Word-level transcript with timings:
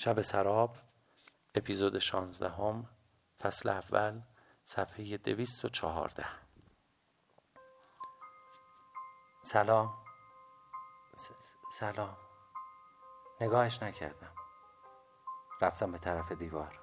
شب 0.00 0.22
سراب 0.22 0.76
اپیزود 1.54 1.98
شانزدهم 1.98 2.86
فصل 3.40 3.68
اول 3.68 4.20
صفحه 4.64 5.16
دویست 5.16 5.64
و 5.64 5.68
چهارده. 5.68 6.26
سلام. 9.42 9.94
سلام. 11.72 12.16
نگاهش 13.40 13.82
نکردم. 13.82 14.32
رفتم 15.60 15.92
به 15.92 15.98
طرف 15.98 16.32
دیوار. 16.32 16.80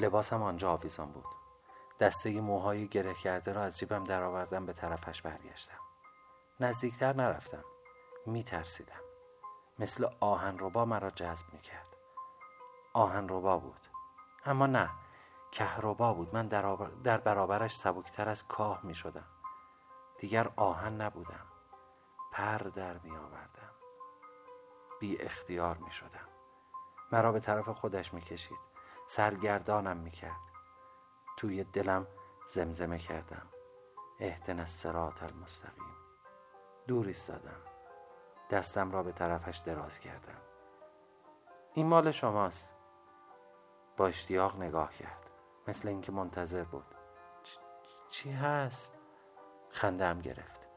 لباسم 0.00 0.42
آنجا 0.42 0.70
آویزان 0.70 1.12
بود. 1.12 1.26
دسته 2.00 2.40
موهای 2.40 2.88
گره 2.88 3.14
کرده 3.14 3.52
را 3.52 3.62
از 3.62 3.78
جیبم 3.78 4.04
درآوردم 4.04 4.66
به 4.66 4.72
طرفش 4.72 5.22
برگشتم. 5.22 5.80
نزدیکتر 6.60 7.12
نرفتم. 7.12 7.64
می 8.26 8.44
ترسیدم 8.44 9.00
مثل 9.78 10.08
آهن 10.20 10.58
ربا 10.58 10.84
مرا 10.84 11.10
جذب 11.10 11.46
می 11.52 11.60
کرد 12.94 13.02
آهن 13.02 13.28
ربا 13.28 13.58
بود. 13.58 13.80
اما 14.44 14.66
نه 14.66 14.90
کهربا 15.52 16.14
بود. 16.14 16.34
من 16.34 16.48
در, 16.48 16.76
در 17.04 17.18
برابرش 17.18 17.76
سبکتر 17.76 18.28
از 18.28 18.46
کاه 18.46 18.80
می 18.82 18.94
شدم. 18.94 19.26
دیگر 20.18 20.50
آهن 20.56 21.00
نبودم. 21.00 21.46
پر 22.32 22.58
در 22.58 22.98
می 22.98 23.16
آوردم. 23.16 23.74
بی 25.00 25.22
اختیار 25.22 25.76
می 25.76 25.90
شدم. 25.90 26.28
مرا 27.12 27.32
به 27.32 27.40
طرف 27.40 27.68
خودش 27.68 28.14
می 28.14 28.20
کشید. 28.20 28.58
سرگردانم 29.06 29.96
می 29.96 30.10
کرد. 30.10 30.44
توی 31.36 31.64
دلم 31.64 32.06
زمزمه 32.48 32.98
کردم. 32.98 33.46
اهدن 34.20 34.60
الصراط 34.60 35.22
المستقیم. 35.22 35.94
دور 36.86 37.06
ایستادم. 37.06 37.60
دستم 38.50 38.92
را 38.92 39.02
به 39.02 39.12
طرفش 39.12 39.56
دراز 39.58 39.98
کردم. 39.98 40.40
این 41.74 41.86
مال 41.86 42.10
شماست. 42.10 42.73
با 43.96 44.06
اشتیاق 44.06 44.56
نگاه 44.56 44.94
کرد. 44.94 45.30
مثل 45.68 45.88
اینکه 45.88 46.12
منتظر 46.12 46.64
بود. 46.64 46.94
چی 48.10 48.32
هست؟ 48.32 48.98
خندم 49.70 50.20
گرفت. 50.20 50.68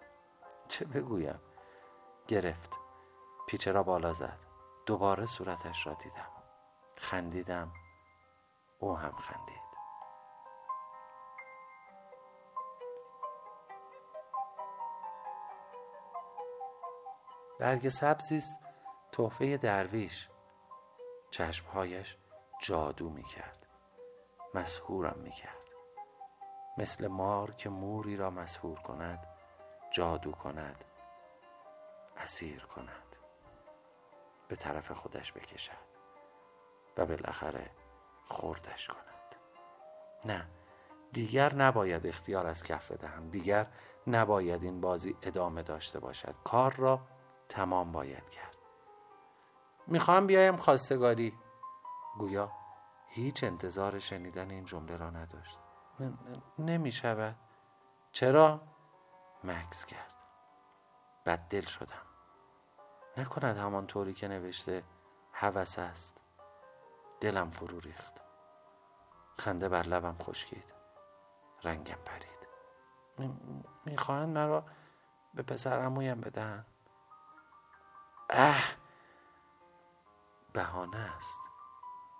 چه 0.67 0.85
بگویم؟ 0.85 1.39
گرفت. 2.27 2.73
پیچه 3.47 3.71
را 3.71 3.83
بالا 3.83 4.13
زد. 4.13 4.39
دوباره 4.85 5.25
صورتش 5.25 5.87
را 5.87 5.93
دیدم. 5.93 6.31
خندیدم. 6.95 7.73
او 8.79 8.97
هم 8.97 9.11
خندید. 9.11 9.67
برگ 17.59 17.89
سبزی 17.89 18.37
است. 18.37 18.57
تحفه 19.11 19.57
درویش. 19.57 20.29
چشمهایش 21.31 22.17
جادو 22.59 23.09
می‌کرد. 23.09 23.67
مسهورم 24.53 25.19
می‌کرد. 25.19 25.57
مثل 26.77 27.07
مار 27.07 27.51
که 27.51 27.69
موری 27.69 28.17
را 28.17 28.29
مسهور 28.29 28.79
کند 28.79 29.27
جادو 29.91 30.31
کند 30.31 30.83
اسیر 32.17 32.65
کند. 32.65 33.15
به 34.47 34.55
طرف 34.55 34.91
خودش 34.91 35.33
بکشد 35.33 35.87
و 36.97 37.05
بالاخره 37.05 37.69
خوردش 38.23 38.87
کند. 38.87 39.35
نه 40.25 40.47
دیگر 41.13 41.53
نباید 41.53 42.07
اختیار 42.07 42.47
از 42.47 42.63
کف 42.63 42.91
بدهم. 42.91 43.29
دیگر 43.29 43.67
نباید 44.07 44.63
این 44.63 44.81
بازی 44.81 45.17
ادامه 45.21 45.63
داشته 45.63 45.99
باشد. 45.99 46.35
کار 46.43 46.73
را 46.73 46.99
تمام 47.49 47.91
باید 47.91 48.29
کرد. 48.29 48.57
می‌خوام 49.87 50.27
بیایم 50.27 50.55
خواستگاری 50.55 51.33
گویا 52.17 52.51
هیچ 53.07 53.43
انتظار 53.43 53.99
شنیدن 53.99 54.51
این 54.51 54.65
جمله 54.65 54.97
را 54.97 55.09
نداشت. 55.09 55.59
نمی 56.59 56.91
شود 56.91 57.35
چرا؟ 58.11 58.61
مکس 59.43 59.85
کرد. 59.85 60.13
بد 61.25 61.39
دل 61.39 61.65
شدم. 61.65 62.05
نکند 63.17 63.57
همانطوری 63.57 64.13
که 64.13 64.27
نوشته 64.27 64.83
هوس 65.33 65.79
است. 65.79 66.17
دلم 67.19 67.49
فرو 67.49 67.79
ریخت. 67.79 68.13
خنده 69.39 69.69
بر 69.69 69.83
لبم 69.83 70.15
خشکید. 70.23 70.73
رنگم 71.63 71.97
پرید. 72.05 72.37
می‌خواهند 73.85 74.37
مرا 74.37 74.65
به 75.33 75.43
پسر 75.43 75.79
امویم 75.79 76.21
بدن 76.21 76.65
اه! 78.29 78.63
بهانه 80.53 80.97
است. 80.97 81.46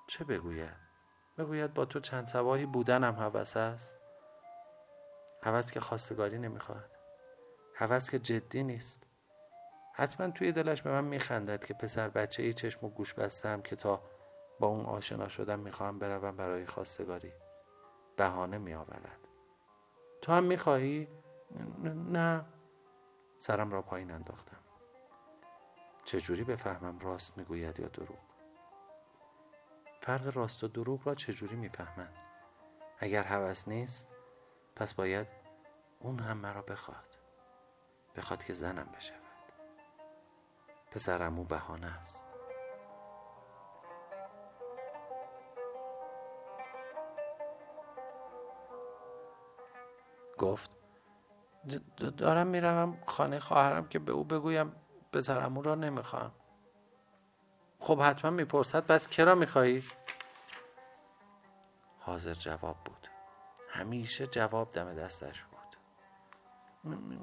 چه 0.07 0.23
بگوید؟ 0.23 0.87
بگوید 1.37 1.73
با 1.73 1.85
تو 1.85 1.99
چند 1.99 2.27
سباهی 2.27 2.65
بودنم 2.65 3.15
هوس 3.15 3.57
است. 3.57 3.97
هوس 5.43 5.71
که 5.71 5.79
خواستگاری 5.79 6.37
نمی‌خواد 6.39 6.91
هوس 7.75 8.09
که 8.09 8.19
جدی 8.19 8.63
نیست. 8.63 9.03
حتما 9.93 10.29
توی 10.29 10.51
دلش 10.51 10.81
به 10.81 10.91
من 10.91 11.03
میخندد 11.03 11.65
که 11.65 11.73
پسر 11.73 12.09
بچه 12.09 12.43
ای 12.43 12.53
چشم 12.53 12.85
و 12.85 12.89
گوش 12.89 13.13
بستم 13.13 13.61
که 13.61 13.75
تا 13.75 14.01
با 14.59 14.67
اون 14.67 14.85
آشنا 14.85 15.27
شدم 15.27 15.59
می‌خواهم 15.59 15.99
بروم 15.99 16.35
برای 16.35 16.65
خواستگاری. 16.65 17.33
بهانه 18.17 18.57
میآورد. 18.57 19.27
تو 20.21 20.31
هم 20.31 20.43
می‌خواهی؟ 20.43 21.07
نه. 22.11 22.45
سرم 23.39 23.71
را 23.71 23.81
پایین 23.81 24.11
انداختم. 24.11 24.57
چجوری 26.05 26.43
بفهمم 26.43 26.99
راست 26.99 27.37
می‌گوید 27.37 27.79
یا 27.79 27.87
دروغ؟ 27.87 28.19
فرق 30.07 30.37
راست 30.37 30.63
و 30.63 30.67
دروغ 30.67 31.07
را 31.07 31.15
چجوری 31.15 31.55
می‌فهمند 31.55 32.13
اگر 32.99 33.23
هوس 33.23 33.67
نیست 33.67 34.07
پس 34.75 34.93
باید 34.93 35.27
اون 35.99 36.19
هم 36.19 36.37
مرا 36.37 36.61
بخواد. 36.61 37.17
بخواد 38.15 38.43
که 38.43 38.53
زنم 38.53 38.85
بشود. 38.97 39.17
پسرمو 40.91 41.43
بهانه 41.43 41.87
است. 41.87 42.23
گفت 50.37 50.71
دارم 52.17 52.47
می‌روم 52.47 52.97
خانه 53.05 53.39
خواهرم 53.39 53.87
که 53.87 53.99
به 53.99 54.11
او 54.11 54.23
بگویم 54.23 54.75
پسرمو 55.13 55.61
را 55.61 55.75
نمی‌خواهم 55.75 56.31
خب 57.79 58.01
حتما 58.01 58.31
می‌پرسد 58.31 58.87
بس 58.87 59.07
کرا 59.07 59.35
می‌خواهی 59.35 59.83
حاضر 61.99 62.33
جواب 62.33 62.77
بود. 62.83 63.07
همیشه 63.69 64.27
جواب 64.27 64.71
دم 64.71 64.93
دستش 64.93 65.43
بود. 65.43 65.77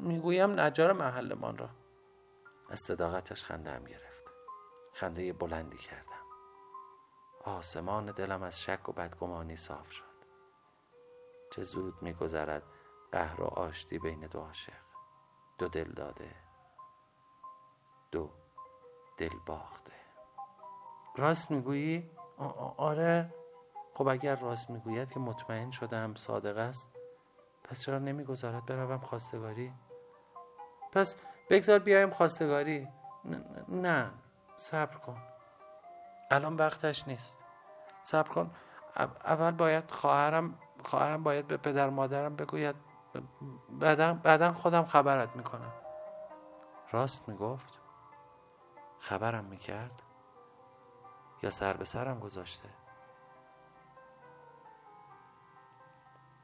می‌گویم 0.00 0.60
نجار 0.60 0.92
محلمان 0.92 1.58
را. 1.58 1.68
از 2.70 2.80
صداقتش 2.80 3.44
خنده 3.44 3.70
هم 3.70 3.84
گرفت. 3.84 4.24
خنده 4.92 5.32
بلندی 5.32 5.78
کردم. 5.78 6.24
آسمان 7.44 8.06
دلم 8.06 8.42
از 8.42 8.62
شک 8.62 8.88
و 8.88 8.92
بدگمانی 8.92 9.56
صاف 9.56 9.90
شد. 9.92 10.04
چه 11.50 11.62
زود 11.62 12.02
میگذرد 12.02 12.62
قهر 13.12 13.40
و 13.40 13.44
آشتی 13.44 13.98
بین 13.98 14.26
دو 14.26 14.40
عاشق. 14.40 14.72
دو 15.58 15.68
دل 15.68 15.92
داده 15.92 16.36
دو 18.12 18.30
دل 19.16 19.38
باخته. 19.46 19.93
راست 21.16 21.50
می‌گویی؟ 21.50 22.10
آره. 22.76 23.34
خب 23.94 24.08
اگر 24.08 24.36
راست 24.36 24.70
می‌گوید 24.70 25.12
که 25.12 25.20
مطمئن 25.20 25.70
شدم 25.70 26.14
صادق 26.14 26.56
است 26.56 26.90
پس 27.64 27.82
چرا 27.82 27.98
نمی‌گذارد 27.98 28.66
بروم 28.66 28.98
خواستگاری؟ 28.98 29.72
پس 30.92 31.16
بگذار 31.50 31.78
بیایم 31.78 32.10
خواستگاری. 32.10 32.88
نه 33.68 34.10
صبر 34.56 34.96
کن. 34.96 35.22
الان 36.30 36.56
وقتش 36.56 37.08
نیست. 37.08 37.38
صبر 38.02 38.28
کن. 38.28 38.50
اول 39.24 39.50
باید 39.50 39.90
خواهرم 39.90 40.58
خواهرم 40.84 41.22
باید 41.22 41.46
به 41.46 41.56
پدر 41.56 41.90
مادرم 41.90 42.36
بگوید 42.36 42.76
بعدا 43.70 44.14
بعدا 44.14 44.52
خودم 44.52 44.84
خبرت 44.84 45.36
می‌کنم. 45.36 45.72
راست 46.92 47.28
می‌گفت؟ 47.28 47.80
خبرم 48.98 49.44
می‌کرد؟ 49.44 50.02
یا 51.44 51.50
سر 51.50 51.76
به 51.76 51.84
سرم 51.84 52.20
گذاشته؟ 52.20 52.68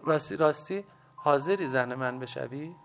راستی 0.01 0.37
راستی 0.37 0.85
حاضری 1.17 1.69
زن 1.69 1.95
من 1.95 2.19
بشوی؟ 2.19 2.77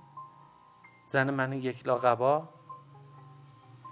زن 1.08 1.30
من 1.30 1.54
یک 1.54 1.88
لاغبا؟ 1.88 2.50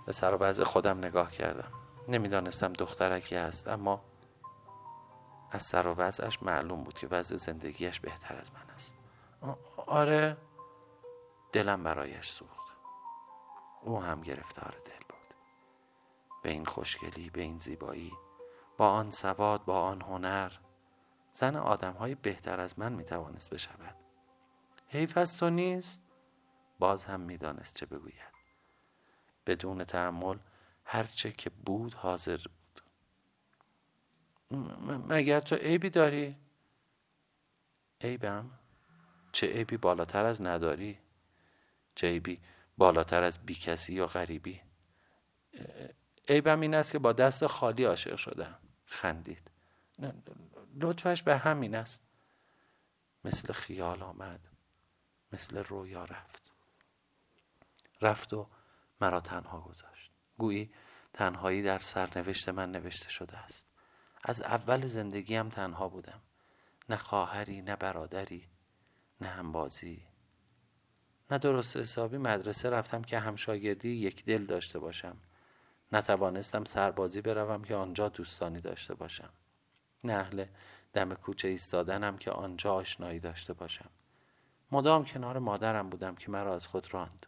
به 0.05 0.11
سر 0.11 0.37
و 0.41 0.63
خودم 0.63 0.97
نگاه 0.97 1.31
کردم. 1.31 1.71
نمی‌دانستم 2.07 2.73
دخترکی 2.73 3.35
است 3.35 3.67
اما 3.67 4.01
از 5.51 5.63
سر 5.63 5.87
و 5.87 5.93
وضعش 5.93 6.43
معلوم 6.43 6.83
بود 6.83 6.93
که 6.93 7.07
وضع 7.07 7.35
زندگیش 7.35 7.99
بهتر 7.99 8.37
از 8.37 8.51
من 8.53 8.69
است. 8.73 8.97
آره. 9.87 10.37
دلم 11.51 11.83
برایش 11.83 12.29
سوخت. 12.29 12.77
او 13.81 14.01
هم 14.01 14.21
گرفتار 14.21 14.75
دل. 14.85 15.02
به 16.43 16.49
این 16.49 16.65
خوشگلی 16.65 17.29
به 17.29 17.41
این 17.41 17.57
زیبایی 17.57 18.13
با 18.77 18.89
آن 18.89 19.11
سواد 19.11 19.65
با 19.65 19.81
آن 19.81 20.01
هنر 20.01 20.51
زن 21.33 21.55
آدم 21.55 21.93
های 21.93 22.15
بهتر 22.15 22.59
از 22.59 22.79
من 22.79 22.93
می 22.93 23.03
توانست 23.03 23.49
بشود 23.49 23.95
حیف 24.87 25.17
از 25.17 25.37
تو 25.37 25.49
نیست 25.49 26.01
باز 26.79 27.05
هم 27.05 27.19
می‌دانست 27.19 27.75
چه 27.75 27.85
بگوید 27.85 28.33
بدون 29.45 29.83
تحمل 29.83 30.37
هرچه 30.85 31.31
که 31.31 31.49
بود 31.49 31.93
حاضر 31.93 32.37
بود 32.37 32.83
مگر 35.09 35.39
تو 35.39 35.55
عیبی 35.55 35.89
داری؟ 35.89 36.37
عیبم؟ 38.01 38.51
چه 39.31 39.47
عیبی 39.47 39.77
بالاتر 39.77 40.25
از 40.25 40.41
نداری؟ 40.41 40.99
چه 41.95 42.07
عیبی 42.07 42.41
بالاتر 42.77 43.23
از 43.23 43.45
بیکسی 43.45 43.93
یا 43.93 44.07
غریبی؟ 44.07 44.61
عیبم 46.29 46.61
این 46.61 46.73
است 46.73 46.91
که 46.91 46.99
با 46.99 47.13
دست 47.13 47.47
خالی 47.47 47.83
عاشق 47.83 48.15
شدم. 48.15 48.57
خندید. 48.85 49.51
لطفش 50.75 51.23
به 51.23 51.37
همین 51.37 51.75
است. 51.75 52.03
مثل 53.25 53.53
خیال 53.53 54.03
آمد. 54.03 54.39
مثل 55.33 55.57
رویا 55.57 56.05
رفت. 56.05 56.51
رفت 58.01 58.33
و 58.33 58.47
مرا 59.01 59.21
تنها 59.21 59.61
گذاشت. 59.61 60.11
گویی 60.37 60.73
تنهایی 61.13 61.61
در 61.61 61.79
سرنوشت 61.79 62.49
من 62.49 62.71
نوشته 62.71 63.09
شده 63.09 63.37
است. 63.37 63.67
از 64.23 64.41
اول 64.41 64.87
زندگیم 64.87 65.49
تنها 65.49 65.89
بودم. 65.89 66.21
نه 66.89 66.97
خواهری 66.97 67.61
نه 67.61 67.75
برادری 67.75 68.47
نه 69.21 69.27
همبازی. 69.27 70.07
نه 71.31 71.37
درست 71.37 71.77
حسابی 71.77 72.17
مدرسه 72.17 72.69
رفتم 72.69 73.01
که 73.01 73.19
همشاگردی 73.19 73.89
یک 73.89 74.25
دل 74.25 74.45
داشته 74.45 74.79
باشم. 74.79 75.17
نتوانستم 75.91 76.63
سربازی 76.63 77.21
بروم 77.21 77.63
که 77.63 77.75
آنجا 77.75 78.09
دوستانی 78.09 78.61
داشته 78.61 78.93
باشم. 78.93 79.29
نه 80.03 80.13
اهل 80.13 80.45
دم 80.93 81.13
کوچه 81.13 81.47
ایستادنم 81.47 82.17
که 82.17 82.31
آنجا 82.31 82.73
آشنایی 82.73 83.19
داشته 83.19 83.53
باشم. 83.53 83.89
مدام 84.71 85.05
کنار 85.05 85.39
مادرم 85.39 85.89
بودم 85.89 86.15
که 86.15 86.31
مرا 86.31 86.55
از 86.55 86.67
خود 86.67 86.93
راند. 86.93 87.25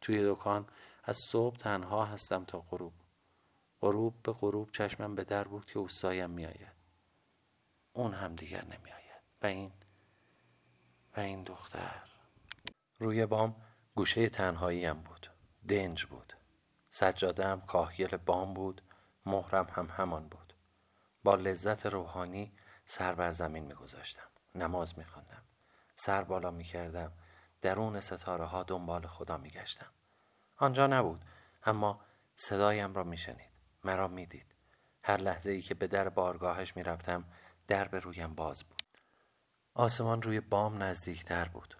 توی 0.00 0.30
دکان 0.30 0.66
از 1.04 1.16
صبح 1.16 1.56
تنها 1.56 2.04
هستم 2.04 2.44
تا 2.44 2.60
غروب. 2.60 2.92
غروب 3.80 4.22
به 4.22 4.32
غروب 4.32 4.70
چشمم 4.70 5.14
به 5.14 5.24
در 5.24 5.44
بود 5.44 5.64
که 5.64 5.78
اوستایم 5.78 6.30
میآید. 6.30 6.78
اون 7.92 8.12
هم 8.12 8.34
دیگر 8.34 8.64
نمیآید. 8.64 9.22
و 9.42 9.46
این 9.46 9.72
و 11.16 11.20
این 11.20 11.42
دختر. 11.42 12.02
روی 12.98 13.26
بام 13.26 13.56
گوشه 13.94 14.28
تنهاییم 14.28 14.94
بود. 14.94 15.30
دنج 15.68 16.04
بود. 16.04 16.37
سجادم 16.90 17.60
کاهگل 17.60 18.16
بام 18.16 18.54
بود 18.54 18.82
مهرم 19.26 19.66
هم 19.72 19.86
همان 19.86 20.28
بود. 20.28 20.54
با 21.24 21.34
لذت 21.34 21.86
روحانی 21.86 22.52
سر 22.84 23.14
بر 23.14 23.30
زمین 23.30 23.64
میگذاشتم 23.64 24.28
نماز 24.54 24.98
میخواندم. 24.98 25.42
سر 25.94 26.24
بالا 26.24 26.50
می‌کردم 26.50 27.12
درون 27.60 28.00
ستاره 28.00 28.44
ها 28.44 28.62
دنبال 28.62 29.06
خدا 29.06 29.36
میگشتم. 29.36 29.90
آنجا 30.56 30.86
نبود 30.86 31.24
اما 31.64 32.00
صدایم 32.34 32.94
را 32.94 33.04
میشنید 33.04 33.50
مرا 33.84 34.08
می‌دید. 34.08 34.54
هر 35.02 35.16
لحظه 35.16 35.50
ای 35.50 35.62
که 35.62 35.74
به 35.74 35.86
در 35.86 36.08
بارگاهش 36.08 36.76
می‌رفتم 36.76 37.24
در 37.66 37.88
به 37.88 37.98
رویم 38.00 38.34
باز 38.34 38.64
بود. 38.64 38.82
آسمان 39.74 40.22
روی 40.22 40.40
بام 40.40 40.82
نزدیکتر 40.82 41.44
بود. 41.48 41.76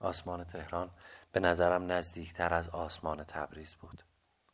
آسمان 0.00 0.44
تهران 0.44 0.90
به 1.32 1.40
نظرم 1.40 1.92
نزدیکتر 1.92 2.54
از 2.54 2.68
آسمان 2.68 3.24
تبریز 3.24 3.74
بود. 3.74 4.02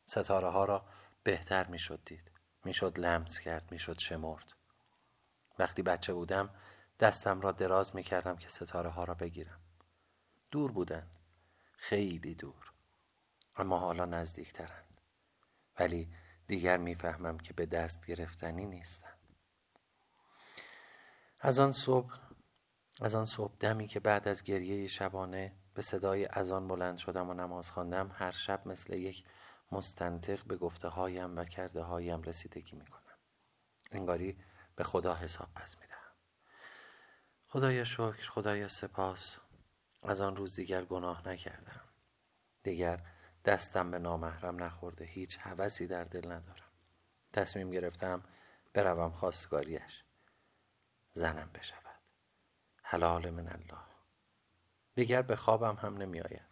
ستاره 0.09 0.49
ها 0.49 0.65
را 0.65 0.85
بهتر 1.23 1.67
می‌شد 1.67 2.01
دید. 2.05 2.31
می‌شد 2.65 2.99
لمس 2.99 3.41
کرد 3.41 3.69
می‌شد 3.71 3.99
شمرد. 3.99 4.53
وقتی 5.59 5.83
بچه 5.83 6.13
بودم 6.15 6.51
دستم 7.01 7.41
را 7.41 7.53
دراز 7.53 7.97
می 7.97 8.03
کردم 8.03 8.37
که 8.37 8.49
ستاره 8.49 8.91
ها 8.91 9.05
را 9.05 9.15
بگیرم. 9.15 9.61
دور 10.51 10.73
بودند 10.73 11.17
خیلی 11.77 12.35
دور. 12.35 12.73
اما 13.57 13.79
حالا 13.79 14.05
نزدیکترند. 14.05 14.97
ولی 15.79 16.13
دیگر 16.47 16.77
می‌فهمم 16.77 17.39
که 17.39 17.55
به 17.55 17.67
دست 17.67 18.07
گرفتنی 18.07 18.67
نیستند 18.67 19.19
از 21.41 21.59
آن 21.59 21.73
صبح 21.73 22.19
از 23.01 23.15
آن 23.15 23.25
صبح 23.25 23.55
دمی 23.61 23.87
که 23.87 24.01
بعد 24.01 24.29
از 24.29 24.43
گریه 24.43 24.87
شبانه 24.87 25.53
به 25.75 25.83
صدای 25.83 26.25
اذان 26.25 26.69
بلند 26.69 26.97
شدم 26.97 27.31
و 27.31 27.35
نماز 27.35 27.71
خواندم 27.71 28.11
هر 28.15 28.31
شب 28.31 28.69
مثل 28.69 28.93
یک 28.93 29.25
مستنطق 29.73 30.45
به 30.45 30.57
گفته 30.57 30.89
هایم 30.89 31.37
و 31.37 31.45
کرده 31.45 31.83
هایم 31.83 32.23
رسیدگی 32.23 32.77
می 32.77 32.87
کنم 32.87 33.19
انگاری 33.91 34.39
به 34.77 34.85
خدا 34.85 35.15
حساب 35.15 35.49
پس 35.55 35.81
می 35.81 35.87
دهم 35.87 35.99
خدایا 37.49 37.85
شکر 37.85 38.31
خدایا 38.31 38.69
سپاس. 38.69 39.37
از 40.03 40.21
آن 40.21 40.37
روز 40.37 40.57
دیگر 40.57 40.85
گناه 40.85 41.29
نکردم. 41.29 41.81
دیگر 42.63 43.01
دستم 43.45 43.91
به 43.91 43.99
نامحرم 43.99 44.63
نخورده 44.63 45.05
هیچ 45.05 45.39
حوثی 45.39 45.87
در 45.87 46.05
دل 46.05 46.33
ندارم. 46.33 46.71
تصمیم 47.33 47.71
گرفتم 47.71 48.23
بروم 48.73 49.11
خواستگاریش. 49.11 50.05
زنم 51.13 51.51
بشود. 51.55 52.01
حلال 52.83 53.31
من 53.31 53.49
الله. 53.49 53.85
دیگر 54.95 55.23
به 55.23 55.37
خوابم 55.37 55.75
هم 55.75 55.97
نمی 55.97 56.21
آید 56.21 56.49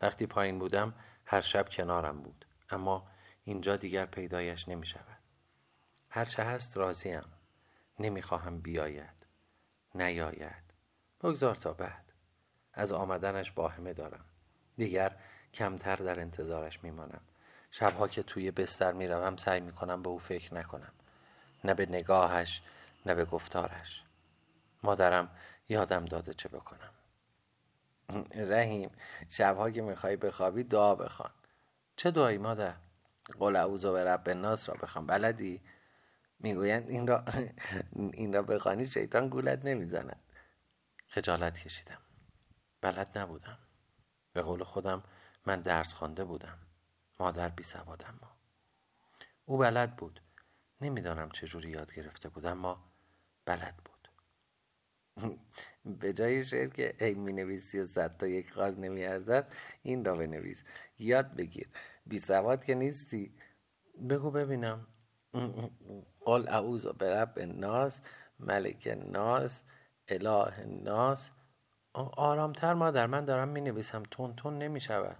وقتی 0.00 0.26
پایین 0.26 0.58
بودم 0.58 0.94
هر 1.26 1.40
شب 1.40 1.68
کنارم 1.68 2.22
بود. 2.22 2.46
اما 2.72 3.08
اینجا 3.44 3.76
دیگر 3.76 4.06
پیدایش 4.06 4.68
نمی 4.68 4.86
شود. 4.86 5.18
هرچه 6.10 6.42
هست 6.42 6.76
راضیم. 6.76 7.24
نمی‌خواهم 7.98 8.60
بیاید. 8.60 9.26
نیاید. 9.94 10.64
بگذار 11.22 11.54
تا 11.54 11.72
بعد. 11.72 12.12
از 12.74 12.92
آمدنش 12.92 13.50
باهمه 13.50 13.92
دارم. 13.92 14.24
دیگر 14.76 15.16
کمتر 15.54 15.96
در 15.96 16.20
انتظارش 16.20 16.84
میمانم 16.84 17.20
شبها 17.70 18.08
که 18.08 18.22
توی 18.22 18.50
بستر 18.50 18.92
می‌روم 18.92 19.36
سعی 19.36 19.60
می‌کنم 19.60 20.02
به 20.02 20.08
او 20.08 20.18
فکر 20.18 20.54
نکنم. 20.54 20.92
نه 21.64 21.74
به 21.74 21.86
نگاهش 21.86 22.62
نه 23.06 23.14
به 23.14 23.24
گفتارش. 23.24 24.02
مادرم 24.82 25.30
یادم 25.68 26.04
داده 26.04 26.34
چه 26.34 26.48
بکنم. 26.48 26.90
رحیم 28.34 28.90
شبها 29.28 29.70
که 29.70 29.82
می‌خوای 29.82 30.16
بخوابی 30.16 30.64
دعا 30.64 30.94
بخوان. 30.94 31.30
چه 32.02 32.10
دعایی 32.10 32.38
مادر؟ 32.38 32.74
قل 33.38 33.56
اعوذ 33.56 33.84
به 33.86 34.04
رب 34.04 34.28
الناس 34.28 34.68
را 34.68 34.74
بخوام. 34.74 35.06
بلدی؟ 35.06 35.60
می‌گویند 36.38 36.88
این 36.90 37.06
را 37.06 37.24
این 38.12 38.32
را 38.32 38.42
بخوانی 38.42 38.86
شیطان 38.86 39.28
گولت 39.28 39.64
نمی‌زند. 39.64 40.20
خجالت 41.06 41.58
کشیدم. 41.58 41.98
بلد 42.80 43.18
نبودم. 43.18 43.58
به 44.32 44.42
قول 44.42 44.64
خودم 44.64 45.02
من 45.46 45.60
درس 45.60 45.92
خوانده 45.94 46.24
بودم. 46.24 46.58
مادر 47.20 47.48
بی 47.48 47.62
سواد 47.62 48.04
اما. 48.08 48.36
او 49.44 49.58
بلد 49.58 49.96
بود. 49.96 50.20
نمی‌دانم 50.80 51.30
چجوری 51.30 51.70
یاد 51.70 51.94
گرفته 51.94 52.28
بود 52.28 52.46
اما 52.46 52.84
بلد 53.44 53.76
بود. 53.76 54.08
به 56.00 56.12
جای 56.12 56.44
شعر 56.44 56.68
که 56.68 56.94
ای 57.00 57.14
می 57.14 57.32
نویسی 57.32 57.78
و 57.78 57.86
صد 57.86 58.16
تا 58.16 58.26
یک 58.26 58.52
خواست 58.52 58.78
نمی 58.78 59.04
ارزد 59.04 59.52
این 59.82 60.04
را 60.04 60.16
بنویس. 60.16 60.64
یاد 60.98 61.36
بگیر. 61.36 61.68
بی 62.06 62.20
سواد 62.20 62.64
که 62.64 62.74
نیستی. 62.74 63.34
بگو 64.10 64.30
ببینم. 64.30 64.86
قل 66.20 66.48
اعوذ 66.48 66.86
برب 66.86 67.32
الناس 67.36 68.00
ملک 68.40 68.88
الناس 68.90 69.62
اله 70.08 70.58
الناس. 70.58 71.30
آرامتر 72.16 72.74
مادر 72.74 73.06
من 73.06 73.24
دارم 73.24 73.48
می 73.48 73.60
نویسم 73.60 74.02
تون 74.02 74.34
تون 74.34 74.58
نمی 74.58 74.80
شود 74.80 75.16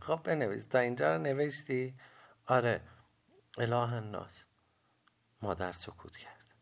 خب 0.00 0.22
بنویس. 0.22 0.66
تا 0.66 0.78
اینجا 0.78 1.16
رو 1.16 1.22
نوشتی؟ 1.22 1.94
آره. 2.46 2.80
اله 3.58 3.92
الناس. 3.92 4.44
مادر 5.42 5.72
سکوت 5.72 6.16
کرد. 6.16 6.54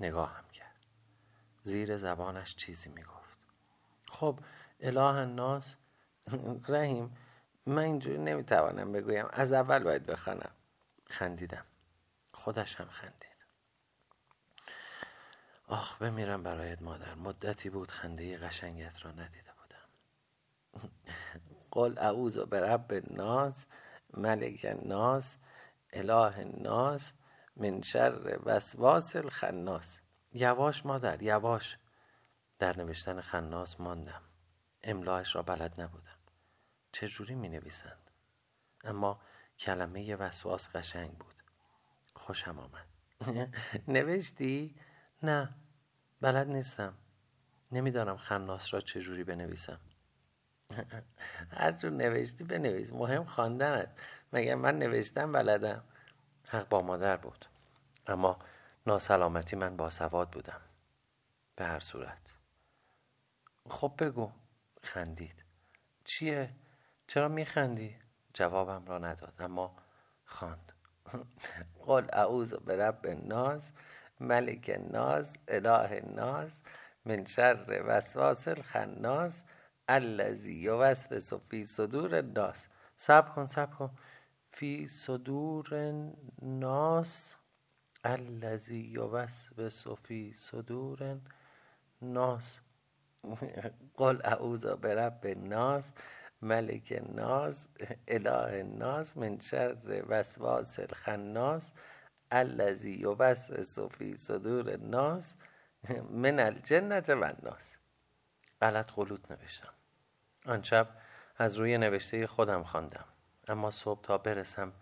نگاهم 0.00 0.44
کرد. 0.52 0.86
زیر 1.62 1.96
زبانش 1.96 2.56
چیزی 2.56 2.88
می 2.88 3.02
گفت 3.02 3.46
خب 4.08 4.40
اله 4.80 5.00
الناس. 5.00 5.76
رحیم 6.68 7.16
من 7.68 7.82
اینجوری 7.82 8.18
نمی‌توانم 8.18 8.92
بگویم. 8.92 9.26
از 9.32 9.52
اول 9.52 9.78
باید 9.78 10.06
بخوانم. 10.06 10.50
خندیدم. 11.06 11.64
خودش 12.32 12.76
هم 12.76 12.88
خندید. 12.88 13.38
آخ 15.66 15.98
بمیرم 15.98 16.42
برایت 16.42 16.82
مادر. 16.82 17.14
مدتی 17.14 17.70
بود 17.70 17.90
خنده 17.90 18.38
قشنگت 18.38 19.04
را 19.04 19.10
ندیده 19.10 19.50
بودم. 19.58 19.88
قل 21.70 21.98
اعوذ 21.98 22.38
برب 22.38 22.92
الناس 22.92 23.66
ملک 24.14 24.60
الناس 24.64 25.36
اله 25.92 26.38
الناس 26.38 27.12
من 27.56 27.82
شر 27.82 28.38
وسواس 28.44 29.16
الخناس. 29.16 30.00
یواش 30.32 30.86
مادر 30.86 31.22
یواش. 31.22 31.78
در 32.58 32.76
نوشتن 32.76 33.20
خناس 33.20 33.80
ماندم. 33.80 34.22
املاش 34.82 35.36
را 35.36 35.42
بلد 35.42 35.80
نبودم. 35.80 36.17
چجوری 36.92 37.34
می 37.34 37.48
نویسند 37.48 38.10
اما 38.84 39.20
کلمه 39.58 40.16
وسواس 40.16 40.68
قشنگ 40.68 41.18
بود. 41.18 41.34
خوشم 42.14 42.58
آمد. 42.58 42.86
نوشتی؟ 43.88 44.74
نه. 45.22 45.54
بلد 46.20 46.46
نیستم. 46.46 46.94
نمی‌دانم 47.72 48.16
خناس 48.16 48.74
را 48.74 48.80
چجوری 48.80 49.24
بنویسم. 49.24 49.80
هر 51.50 51.72
جور 51.72 51.90
نوشتی 51.90 52.44
بنویس. 52.44 52.92
مهم 52.92 53.24
خواندن 53.24 53.72
است 53.72 54.00
مگر 54.32 54.54
من 54.54 54.78
نوشتم 54.78 55.32
بلدم؟ 55.32 55.84
حق 56.48 56.68
با 56.68 56.82
مادر 56.82 57.16
بود. 57.16 57.44
اما 58.06 58.38
ناسلامتی 58.86 59.56
من 59.56 59.76
با 59.76 59.90
سواد 59.90 60.30
بودم. 60.30 60.60
به 61.56 61.64
هر 61.64 61.80
صورت. 61.80 62.32
خب 63.70 63.92
بگو. 63.98 64.32
خندید. 64.82 65.44
چیه؟ 66.04 66.50
چرا 67.08 67.28
میخندی؟ 67.28 67.96
جوابم 68.34 68.84
را 68.86 68.98
نداد 68.98 69.32
اما 69.38 69.76
خواند. 70.24 70.72
قل 71.86 72.06
اعوذ 72.12 72.54
به 72.54 72.76
رب 72.76 73.06
ناز 73.06 73.62
ملک 74.20 74.80
ناز 74.90 75.36
اله 75.48 76.00
ناز 76.00 76.50
من 77.04 77.24
شر 77.24 77.82
وسواس 77.86 78.48
الخناس 78.48 79.42
الذی 79.88 80.52
یوسوس 80.52 81.34
فی 81.34 81.64
صدور 81.64 82.14
الناس. 82.14 82.66
سب 82.96 83.34
کن 83.34 83.46
سب 83.46 83.70
کن. 83.78 83.90
فی 84.52 84.88
صدور 84.88 85.74
الناس 85.74 87.34
الذی 88.04 88.80
یوسوس 88.80 89.86
فی 90.02 90.32
صدور 90.32 91.20
الناس. 92.02 92.58
قل 93.98 94.20
اعوذ 94.24 94.66
برب 94.66 95.26
الناس. 95.26 95.84
ملک 96.42 96.92
الناس 96.96 97.68
اله 98.08 98.60
الناس 98.60 99.16
من 99.16 99.40
شر 99.40 100.04
وسواس 100.08 100.80
الخناس 100.80 101.72
الذی 102.30 102.90
یوسوس 102.90 103.78
فی 103.78 104.16
صدور 104.16 104.70
الناس 104.70 105.34
من 106.10 106.40
الجنت 106.40 107.10
و 107.10 107.24
الناس. 107.24 107.76
غلط 108.62 108.90
قلوت 108.90 109.30
نوشتم. 109.30 109.72
آن 110.46 110.62
شب 110.62 110.88
از 111.36 111.56
روی 111.56 111.78
نوشته 111.78 112.26
خودم 112.26 112.62
خواندم. 112.62 113.04
اما 113.48 113.70
صبح 113.70 114.00
تا 114.02 114.18
برسم 114.18 114.72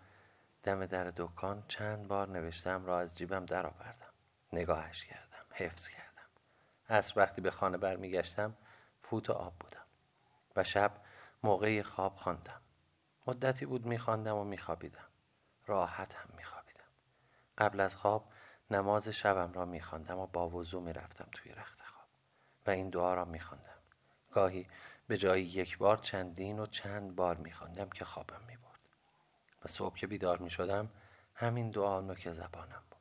دم 0.63 0.85
در 0.85 1.13
دکان 1.17 1.63
چند 1.67 2.07
بار 2.07 2.29
نوشتم 2.29 2.85
را 2.85 2.99
از 2.99 3.17
جیبم 3.17 3.45
درآوردم. 3.45 4.13
نگاهش 4.53 5.05
کردم 5.05 5.45
حفظ 5.51 5.87
کردم. 5.87 6.27
از 6.87 7.13
وقتی 7.15 7.41
به 7.41 7.51
خانه 7.51 7.77
برمیگشتم 7.77 8.53
فوت 9.01 9.29
آب 9.29 9.53
بودم. 9.59 9.85
و 10.55 10.63
شب 10.63 10.91
موقعی 11.43 11.83
خواب 11.83 12.15
خواندم. 12.15 12.61
مدتی 13.27 13.65
بود 13.65 13.85
میخواندم 13.85 14.35
و 14.35 14.43
میخوابیدم. 14.43 15.07
راحت 15.65 16.13
هم 16.13 16.29
میخوابیدم. 16.37 16.83
قبل 17.57 17.79
از 17.79 17.95
خواب 17.95 18.31
نماز 18.71 19.07
شبم 19.07 19.53
را 19.53 19.65
میخواندم 19.65 20.17
و 20.17 20.27
با 20.27 20.49
وضو 20.49 20.79
می‌رفتم 20.79 21.27
توی 21.31 21.51
رخت 21.51 21.81
خواب 21.81 22.07
و 22.67 22.69
این 22.69 22.89
دعا 22.89 23.13
را 23.13 23.25
میخواندم. 23.25 23.77
گاهی 24.31 24.67
به 25.07 25.17
جای 25.17 25.43
یک 25.43 25.77
بار 25.77 25.97
چندین 25.97 26.59
و 26.59 26.65
چند 26.65 27.15
بار 27.15 27.35
میخواندم 27.35 27.89
که 27.89 28.05
خوابم 28.05 28.41
می‌برد. 28.47 28.79
و 29.65 29.67
صبح 29.67 29.95
که 29.95 30.07
بیدار 30.07 30.37
می‌شدم 30.37 30.89
همین 31.35 31.71
دعا 31.71 32.01
نوک 32.01 32.33
زبانم 32.33 32.83
بود. 32.91 32.99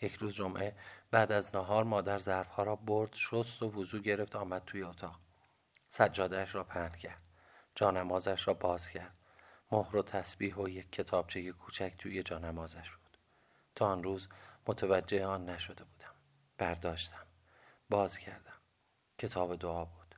یک 0.00 0.14
روز 0.14 0.34
جمعه 0.34 0.76
بعد 1.10 1.32
از 1.32 1.54
نهار 1.54 1.84
مادر 1.84 2.18
ظرفها 2.18 2.62
را 2.62 2.76
برد 2.76 3.14
شست 3.14 3.62
و 3.62 3.70
وضو 3.70 3.98
گرفت 3.98 4.36
آمد 4.36 4.64
توی 4.64 4.82
اتاق. 4.82 5.20
سجادهش 5.90 6.54
را 6.54 6.64
پهن 6.64 6.96
کرد. 6.96 7.21
جانمازش 7.74 8.48
را 8.48 8.54
باز 8.54 8.88
کرد. 8.88 9.14
مهر 9.72 9.96
و 9.96 10.02
تسبیح 10.02 10.56
و 10.56 10.68
یک 10.68 10.92
کتابچه 10.92 11.52
کوچک 11.52 11.94
توی 11.98 12.22
جانمازش 12.22 12.90
بود. 12.90 13.18
تا 13.74 13.86
آن 13.86 14.02
روز 14.02 14.28
متوجه 14.66 15.26
آن 15.26 15.50
نشده 15.50 15.84
بودم. 15.84 16.14
برداشتم. 16.58 17.26
باز 17.90 18.18
کردم. 18.18 18.52
کتاب 19.18 19.56
دعا 19.56 19.84
بود. 19.84 20.14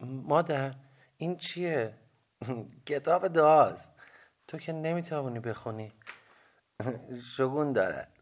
مادر 0.00 0.74
این 1.16 1.36
چیه؟ 1.36 1.94
کتاب 2.86 3.28
دعاست. 3.28 3.92
تو 4.48 4.58
که 4.58 4.72
نمی‌توانی 4.72 5.40
بخونی. 5.40 5.92
شگون 7.36 7.72
دارد. 7.72 8.12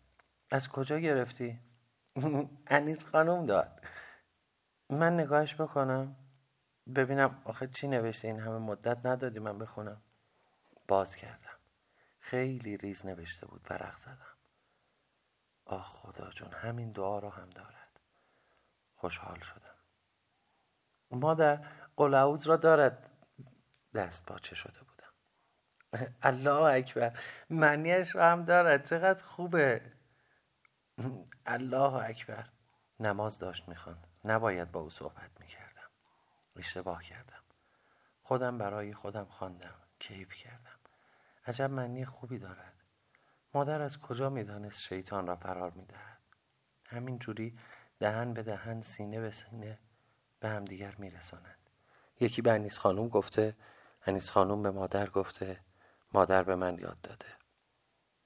از 0.51 0.69
کجا 0.69 0.99
گرفتی؟ 0.99 1.61
انیس 2.67 3.05
خانم 3.05 3.47
داد. 3.47 3.85
من 4.91 5.21
نگاهش 5.21 5.55
بکنم؟ 5.55 6.17
ببینم 6.95 7.43
آخه 7.45 7.67
چی 7.67 7.89
نوشته 7.89 8.29
این 8.29 8.41
همه 8.41 8.59
مدت 8.59 9.07
ندادی 9.07 9.39
من 9.39 9.59
بخونم. 9.59 10.03
باز 10.89 11.17
کردم. 11.17 11.57
خیلی 12.19 12.77
ریز 12.77 13.07
نوشته 13.07 13.47
بود 13.47 13.67
ورق 13.71 13.97
زدم. 13.97 14.37
آه 15.65 15.85
خدا 15.85 16.31
جون 16.31 16.53
همین 16.53 16.93
دعا 16.93 17.19
رو 17.19 17.31
هم 17.31 17.51
دارد. 17.51 18.01
خوشحال 18.97 19.41
شدم. 19.41 19.75
مادر 21.11 21.57
قلعود 21.97 22.47
را 22.47 22.57
دارد. 22.57 23.11
دست 23.95 24.27
باچه 24.27 24.55
شده 24.55 24.81
بودم. 24.81 25.13
الله 26.23 26.63
اکبر 26.63 27.19
معنیش 27.51 28.17
را 28.17 28.31
هم 28.31 28.45
دارد. 28.45 28.87
چقدر 28.87 29.25
خوبه. 29.25 29.93
الله 31.47 31.95
اکبر. 31.95 32.49
نماز 33.01 33.39
داشت 33.39 33.69
می‌خواند. 33.69 34.07
نباید 34.25 34.73
با 34.73 34.81
او 34.81 34.91
صحبت 34.91 35.36
اشتباه 36.59 37.03
کردم. 37.03 37.43
خودم 38.23 38.59
برای 38.59 38.95
خودم 38.95 39.25
خواندم. 39.25 39.75
کیف 39.99 40.33
کردم. 40.33 40.79
عجب 41.47 41.71
معنی 41.71 42.05
خوبی 42.05 42.39
دارد. 42.39 42.75
مادر 43.55 43.83
از 43.83 44.01
کجا 44.01 44.31
می‌دانست 44.31 44.81
شیطان 44.81 45.27
را 45.27 45.37
فرار 45.37 45.73
می‌دهد؟ 45.75 46.19
همین 46.87 47.19
جوری 47.19 47.59
دهن 47.99 48.33
به 48.33 48.43
دهن 48.43 48.81
سینه 48.81 49.21
به 49.21 49.31
سینه 49.31 49.79
به 50.41 50.49
همدیگر 50.49 50.95
میرسانند 50.99 51.59
یکی 52.21 52.43
به 52.43 52.53
انیس 52.53 52.79
خانوم 52.79 53.09
گفته 53.09 53.57
انیس 54.07 54.31
خانوم 54.31 54.63
به 54.63 54.71
مادر 54.71 55.11
گفته 55.11 55.61
مادر 56.13 56.43
به 56.43 56.57
من 56.57 56.79
یاد 56.79 57.01
داده. 57.03 57.27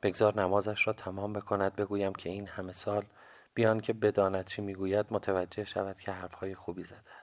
بگذار 0.03 0.41
نمازش 0.41 0.87
را 0.87 0.93
تمام 0.93 1.33
بکند 1.33 1.77
بگویم 1.77 2.13
که 2.13 2.29
این 2.29 2.49
همه 2.49 2.73
سال 2.73 3.07
بیان 3.55 3.81
که 3.81 3.93
بداند 3.93 4.47
چی 4.47 4.63
می‌گوید 4.63 5.07
متوجه 5.11 5.65
شود 5.65 6.01
که 6.01 6.13
حرفهای 6.13 6.55
خوبی 6.55 6.85
زده 6.85 7.20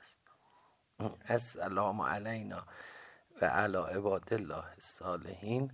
السلام 1.30 2.02
علینا 2.02 2.64
و 3.42 3.46
علی 3.46 3.78
عباد 3.78 4.34
الله 4.34 4.66
الصالحین. 4.74 5.72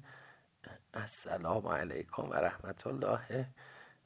السلام 0.94 1.68
علیکم 1.68 2.30
و 2.30 2.34
رحمت 2.34 2.88
الله 2.88 3.48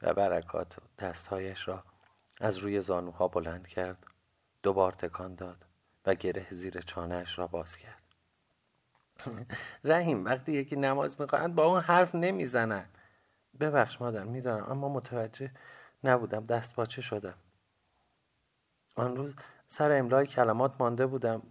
و 0.02 0.14
برکات. 0.14 0.78
دستهایش 1.00 1.68
را 1.68 1.84
از 2.42 2.58
روی 2.58 2.82
زانوها 2.82 3.28
بلند 3.28 3.68
کرد 3.68 4.06
دوبار 4.64 4.92
تکان 4.92 5.36
داد 5.36 5.66
و 6.06 6.16
گره 6.16 6.48
زیر 6.52 6.82
چانهش 6.82 7.40
را 7.40 7.48
باز 7.48 7.78
کرد. 7.78 8.04
رحیم 9.84 10.26
وقتی 10.26 10.52
یکی 10.52 10.76
نماز 10.76 11.22
می‌خواهند 11.22 11.56
با 11.56 11.66
اون 11.66 11.82
حرف 11.82 12.16
نمی‌زنند 12.16 12.98
ببخش 13.60 14.02
مادر 14.02 14.24
می‌دانم 14.24 14.72
اما 14.72 14.90
متوجه 14.90 15.52
نبودم. 16.04 16.44
دست 16.44 16.76
باچه 16.76 17.02
شدم. 17.02 17.38
آن 18.96 19.16
روز 19.16 19.36
سر 19.68 19.92
املای 19.92 20.28
کلمات 20.28 20.76
مانده 20.80 21.06
بودم 21.06 21.42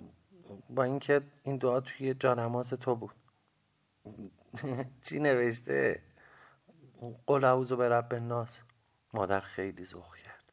با 0.70 0.82
اینکه 0.82 1.20
این 1.42 1.56
دعا 1.56 1.80
توی 1.80 2.14
جانماز 2.14 2.70
تو 2.70 2.96
بود. 2.96 3.14
چی 5.04 5.18
نوشته؟ 5.18 6.02
قل 7.26 7.44
اعوذ 7.44 7.72
به 7.72 7.88
رب 7.88 8.14
الناس. 8.14 8.60
مادر 9.14 9.40
خیلی 9.40 9.86
ذوق 9.86 10.16
کرد. 10.16 10.52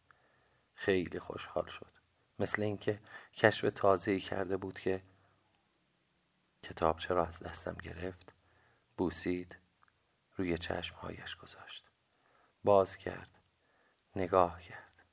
خیلی 0.73 1.19
خوشحال 1.19 1.65
شد. 1.65 1.91
مثل 2.39 2.61
اینکه 2.61 2.99
کشف 3.33 3.71
تازه‌ای 3.75 4.19
کرده 4.19 4.57
بود 4.57 4.79
که 4.79 5.03
کتاب 6.63 6.99
چرا 6.99 7.25
از 7.25 7.39
دستم 7.39 7.73
گرفت. 7.73 8.33
بوسید 8.97 9.57
روی 10.35 10.57
چشمهایش 10.57 11.35
گذاشت. 11.35 11.89
باز 12.63 12.97
کرد. 12.97 13.39
نگاه 14.15 14.61
کرد. 14.61 15.05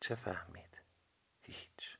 چه 0.00 0.14
فهمید؟ 0.14 0.69
هیچ. 1.50 1.98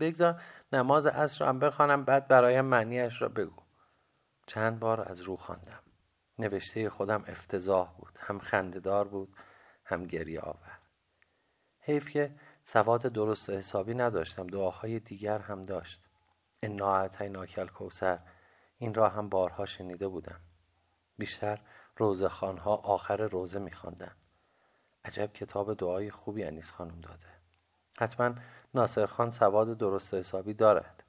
بگذار 0.00 0.42
نماز 0.72 1.06
عصر 1.06 1.44
هم 1.44 1.58
بخوانم 1.58 2.04
بعد 2.04 2.28
برایم 2.28 2.64
معنیش 2.64 3.22
را 3.22 3.28
بگو. 3.28 3.62
چند 4.46 4.78
بار 4.78 5.08
از 5.08 5.20
رو 5.20 5.36
خواندم. 5.36 5.82
نوشته 6.38 6.90
خودم 6.90 7.24
افتضاح 7.26 7.92
بود. 7.92 8.18
هم 8.20 8.38
خندهدار 8.38 9.08
بود 9.08 9.36
هم 9.84 10.06
گریه 10.06 10.40
آور 10.40 10.78
حیف 11.80 12.08
که 12.08 12.34
سواد 12.64 13.02
درست 13.02 13.48
و 13.48 13.52
حسابی 13.52 13.94
نداشتم. 13.94 14.46
دعاهای 14.46 15.00
دیگر 15.00 15.38
هم 15.38 15.62
داشت. 15.62 16.02
انا 16.62 16.96
اعطیناک 16.96 17.54
الکوثر 17.58 18.18
این 18.78 18.94
را 18.94 19.08
هم 19.08 19.28
بارها 19.28 19.66
شنیده 19.66 20.08
بودم. 20.08 20.40
بیشتر 21.18 21.60
روزه 21.96 22.28
خانها 22.28 22.76
آخر 22.76 23.16
روزه 23.16 23.58
میخواندن. 23.58 24.16
عجب 25.04 25.32
کتاب 25.32 25.74
دعای 25.74 26.10
خوبی 26.10 26.44
انیس 26.44 26.70
خانم 26.70 27.00
داده. 27.00 27.39
حتما 27.98 28.34
ناصر 28.74 29.06
خان 29.06 29.30
سواد 29.30 29.78
درست 29.78 30.14
حسابی 30.14 30.54
دارد. 30.54 31.02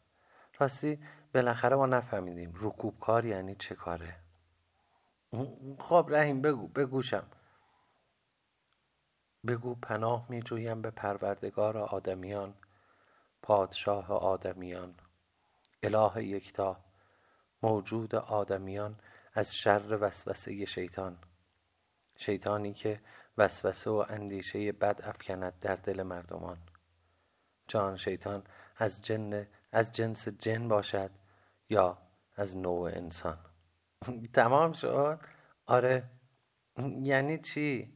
راستی 0.60 1.00
بالاخره 1.34 1.76
ما 1.76 1.86
نفهمیدیم 1.86 2.54
رکوب 2.56 3.00
کار 3.00 3.26
یعنی 3.26 3.56
چه 3.56 3.76
کاره. 3.76 4.16
خب 5.80 6.08
رحیم 6.10 6.42
بگو 6.42 6.68
بگوشم. 6.68 7.28
بگو 9.48 9.76
پناه 9.76 10.26
می 10.30 10.42
جویم 10.42 10.82
به 10.82 10.92
پروردگار 10.92 11.78
آدمیان 11.78 12.54
پادشاه 13.42 14.12
آدمیان. 14.12 14.96
اله 15.84 16.24
یکتا 16.24 16.78
موجود 17.64 18.16
آدمیان 18.16 19.00
از 19.34 19.56
شر 19.56 19.98
وسوسه 20.02 20.66
شیطان. 20.66 21.18
شیطانی 22.16 22.74
که 22.74 23.02
وسوسه 23.38 23.90
و 23.90 24.06
اندیشه 24.10 24.72
بد 24.72 25.02
افکند 25.04 25.60
در 25.60 25.76
دل 25.76 26.04
مردمان. 26.04 26.58
جان 27.72 27.98
شیطان 27.98 28.44
از 28.76 29.02
جن 29.02 29.48
از 29.72 29.92
جنس 29.92 30.28
جن 30.28 30.68
باشد 30.68 31.12
یا 31.70 31.98
از 32.36 32.58
نوع 32.58 32.92
انسان؟ 32.94 33.38
تمام 34.34 34.74
شد؟ 34.74 35.20
آره. 35.66 36.10
یعنی 37.02 37.38
چی؟ 37.38 37.94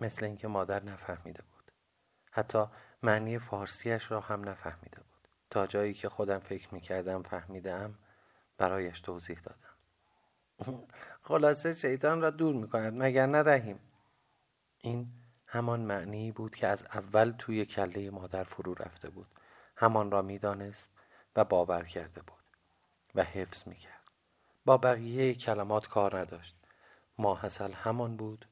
مثل 0.00 0.24
اینکه 0.24 0.48
مادر 0.48 0.82
نفهمیده 0.82 1.42
بود. 1.42 1.72
حتی 2.32 2.64
معنی 3.02 3.38
فارسیش 3.38 4.10
را 4.10 4.20
هم 4.20 4.48
نفهمیده 4.48 5.00
بود. 5.00 5.28
تا 5.50 5.66
جایی 5.66 5.94
که 5.94 6.08
خودم 6.08 6.38
فکر 6.38 6.74
می‌کردم 6.74 7.22
فهمیدم 7.22 7.98
برایش 8.58 9.00
توضیح 9.00 9.38
دادم. 9.40 9.76
خلاصه 11.28 11.74
شیطان 11.74 12.20
را 12.20 12.30
دور 12.30 12.54
می‌کند 12.54 13.02
مگر 13.02 13.26
نه 13.26 13.42
رحیم؟ 13.42 13.80
این 14.78 15.08
همان 15.46 15.80
معنی 15.80 16.32
بود 16.32 16.54
که 16.54 16.66
از 16.66 16.84
اول 16.84 17.30
توی 17.38 17.64
کله 17.64 18.10
مادر 18.10 18.44
فرو 18.44 18.74
رفته 18.74 19.10
بود. 19.10 19.26
همان 19.76 20.10
را 20.10 20.22
می‌دانست 20.22 20.90
و 21.36 21.44
باور 21.44 21.82
کرده 21.82 22.22
بود 22.22 22.44
و 23.14 23.22
حفظ 23.22 23.68
می‌کرد. 23.68 24.02
با 24.64 24.76
بقیه 24.76 25.34
کلمات 25.34 25.88
کار 25.88 26.18
نداشت. 26.18 26.56
ماحصل 27.18 27.72
همان 27.72 28.16
بود 28.16 28.46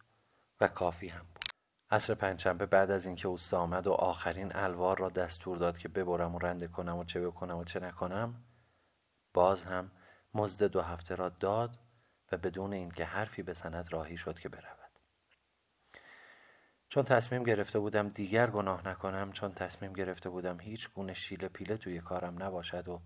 و 0.61 0.69
کافی 0.69 1.09
هم 1.09 1.27
بود. 1.35 1.45
عصر 1.91 2.15
پنجشنبه 2.15 2.67
بعد 2.67 2.91
از 2.91 3.07
اینکه 3.07 3.29
اوستا 3.29 3.59
آمد 3.59 3.87
و 3.87 3.93
آخرین 3.93 4.57
الوار 4.57 4.99
را 4.99 5.09
دستور 5.09 5.59
داد 5.59 5.79
که 5.79 5.89
ببرم 5.89 6.35
و 6.35 6.39
رنده 6.39 6.69
کنم 6.69 6.97
و 6.97 7.05
چه 7.05 7.21
بکنم 7.21 7.57
و 7.57 7.65
چه 7.65 7.81
نکنم 7.81 8.45
باز 9.35 9.63
هم 9.63 9.91
مزد 10.35 10.65
دو 10.65 10.81
هفته 10.81 11.15
را 11.15 11.29
داد 11.29 11.79
و 12.33 12.37
بدون 12.37 12.73
اینکه 12.73 13.05
حرفی 13.05 13.43
بزند 13.43 13.93
راهی 13.93 14.17
شد 14.17 14.39
که 14.39 14.49
برود 14.49 14.74
چون 16.95 17.05
تصمیم 17.05 17.43
گرفته 17.43 17.79
بودم 17.79 18.09
دیگر 18.09 18.51
گناه 18.51 18.89
نکنم 18.89 19.33
چون 19.33 19.55
تصمیم 19.55 19.93
گرفته 19.93 20.31
بودم 20.31 20.61
هیچ 20.61 20.91
گونه 20.91 21.15
شیله 21.15 21.49
پیله 21.49 21.77
توی 21.77 22.01
کارم 22.01 22.43
نباشد 22.43 22.89
و 22.89 23.01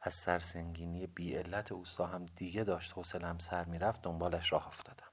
از 0.00 0.14
سرسنگینی 0.14 1.06
بی 1.06 1.34
علت 1.34 1.72
اوستا 1.72 2.06
هم 2.06 2.26
دیگه 2.26 2.64
داشت 2.64 2.92
حوصلم 2.92 3.38
سر 3.38 3.64
می‌رفت 3.64 4.02
دنبالش 4.02 4.52
راه 4.52 4.68
افتادم. 4.68 5.10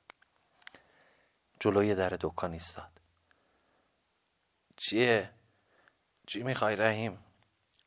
جلوی 1.59 1.95
در 1.95 2.09
دکان 2.09 2.53
ایستاد. 2.53 3.01
چیه؟ 4.75 5.29
چی 6.27 6.43
می‌خوای 6.43 6.75
رحیم؟ 6.75 7.19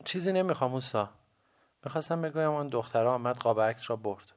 چیزی 0.05 0.33
نمی‌خوام 0.33 0.73
اوستا. 0.73 1.09
می‌خواستم 1.83 2.21
بگویم 2.21 2.49
آن 2.49 2.67
دختره 2.67 3.09
آمد 3.09 3.37
قاب 3.37 3.61
عکس 3.61 3.89
را 3.89 3.95
برد. 3.95 4.31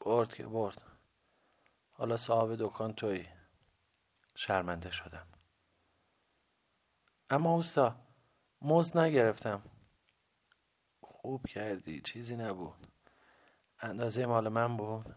برد 0.00 0.34
که 0.34 0.46
برد. 0.46 0.82
حالا 1.92 2.16
صاحب 2.16 2.56
دکان 2.58 2.92
توی 2.92 3.26
شرمنده 4.34 4.90
شدم. 4.90 5.26
اما 7.30 7.54
اوستا 7.54 7.96
مزد 8.62 8.98
نگرفتم. 8.98 9.62
خوب 11.00 11.46
کردی 11.46 12.00
چیزی 12.00 12.36
نبود. 12.36 12.86
اندازه 13.80 14.26
مال 14.26 14.48
من 14.48 14.76
بود؟ 14.76 15.16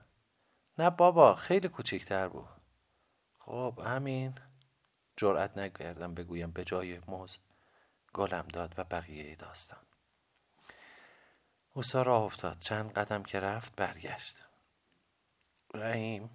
نه 0.78 0.90
بابا 0.90 1.36
خیلی 1.36 1.68
کوچیکتر 1.68 2.28
بود. 2.28 2.62
خب 3.40 3.80
همین. 3.86 4.40
جرأت 5.18 5.58
نکردم 5.58 6.14
بگویم 6.14 6.52
به 6.52 6.64
جای 6.64 7.00
مزد 7.08 7.42
گلم 8.14 8.48
داد 8.48 8.74
و 8.78 8.84
بقیه 8.84 9.36
داستان. 9.36 9.86
اوستا 11.74 12.02
راه 12.02 12.22
افتاد. 12.24 12.60
چند 12.60 12.94
قدم 12.94 13.24
که 13.24 13.40
رفت 13.40 13.76
برگشت. 13.76 14.38
رحیم 15.74 16.30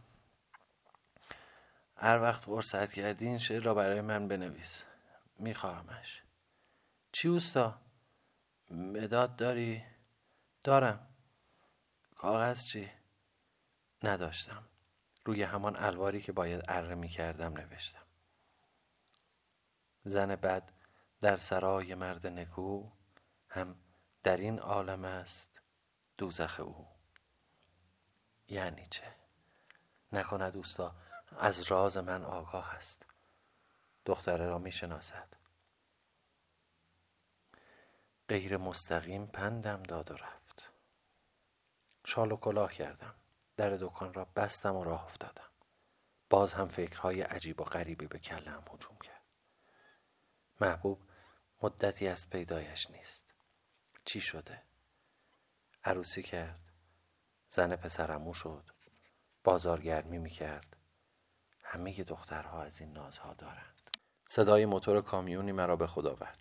هر 2.00 2.22
وقت 2.22 2.44
فرصت 2.44 2.92
کردی 2.92 3.26
این 3.26 3.38
شعر 3.38 3.62
را 3.62 3.74
برای 3.74 4.00
من 4.00 4.28
بنویس. 4.28 4.84
میخواهمش. 5.38 6.22
چی 7.12 7.28
اوستا؟ 7.28 7.80
مداد 8.70 9.36
داری؟ 9.36 9.84
دارم. 10.64 11.08
کاغذ 12.16 12.64
چی؟ 12.64 12.90
نداشتم. 14.02 14.64
روی 15.24 15.42
همان 15.42 15.76
الواری 15.76 16.20
که 16.20 16.32
باید 16.32 16.64
اره 16.68 16.94
می 16.94 17.08
کردم 17.08 17.52
نوشتم. 17.52 18.06
زن 20.04 20.36
بد 20.36 20.72
در 21.20 21.36
سرای 21.36 21.94
مرد 21.94 22.26
نکو 22.26 22.90
هم 23.48 23.76
در 24.22 24.36
این 24.36 24.58
عالم 24.58 25.04
است 25.04 25.60
دوزخ 26.18 26.60
او. 26.60 26.88
یعنی 28.48 28.86
چه؟ 28.90 29.14
نکند 30.12 30.52
دوستا 30.52 30.94
از 31.38 31.62
راز 31.62 31.96
من 31.96 32.24
آگاه 32.24 32.74
است. 32.74 33.06
دختره 34.06 34.46
را 34.46 34.58
می 34.58 34.72
شناسد 34.72 35.28
غیر 38.28 38.56
مستقیم 38.56 39.26
پندم 39.26 39.82
داد 39.82 40.10
و 40.10 40.14
رفت. 40.14 40.72
شال 42.04 42.32
و 42.32 42.36
کلاه 42.36 42.72
کردم. 42.72 43.14
در 43.56 43.70
دکان 43.70 44.14
را 44.14 44.24
بستم 44.24 44.76
و 44.76 44.84
راه 44.84 45.04
افتادم. 45.04 45.48
باز 46.30 46.52
هم 46.52 46.68
فکرهای 46.68 47.22
عجیب 47.22 47.60
و 47.60 47.64
غریبی 47.64 48.06
به 48.06 48.18
کلم 48.18 48.64
هجوم 48.72 48.98
کرد. 48.98 49.22
محبوب 50.60 51.02
مدتی 51.62 52.08
از 52.08 52.30
پیدایش 52.30 52.90
نیست. 52.90 53.34
چی 54.04 54.20
شده؟ 54.20 54.62
عروسی 55.84 56.22
کرد. 56.22 56.60
زن 57.50 57.76
پسرمو 57.76 58.34
شد. 58.34 58.70
بازارگرمی 59.44 60.18
می‌کرد. 60.18 60.77
همه 61.70 62.04
دخترها 62.04 62.62
از 62.62 62.80
این 62.80 62.92
نازها 62.92 63.34
دارند. 63.34 63.90
صدای 64.26 64.66
موتور 64.66 65.02
کامیونی 65.02 65.52
مرا 65.52 65.76
به 65.76 65.86
خود 65.86 66.06
آورد. 66.06 66.38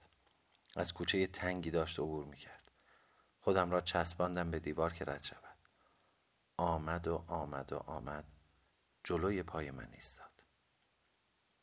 از 0.75 0.93
کوچه 0.93 1.27
تنگی 1.27 1.71
داشت 1.71 1.99
عبور 1.99 2.25
می‌کرد. 2.25 2.71
خودم 3.39 3.71
را 3.71 3.81
چسباندم 3.81 4.51
به 4.51 4.59
دیوار 4.59 4.93
که 4.93 5.05
رد 5.05 5.23
شود. 5.23 5.57
آمد 6.57 7.07
و 7.07 7.23
آمد 7.27 7.73
و 7.73 7.77
آمد. 7.77 8.25
جلوی 9.03 9.43
پای 9.43 9.71
من 9.71 9.89
ایستاد. 9.93 10.43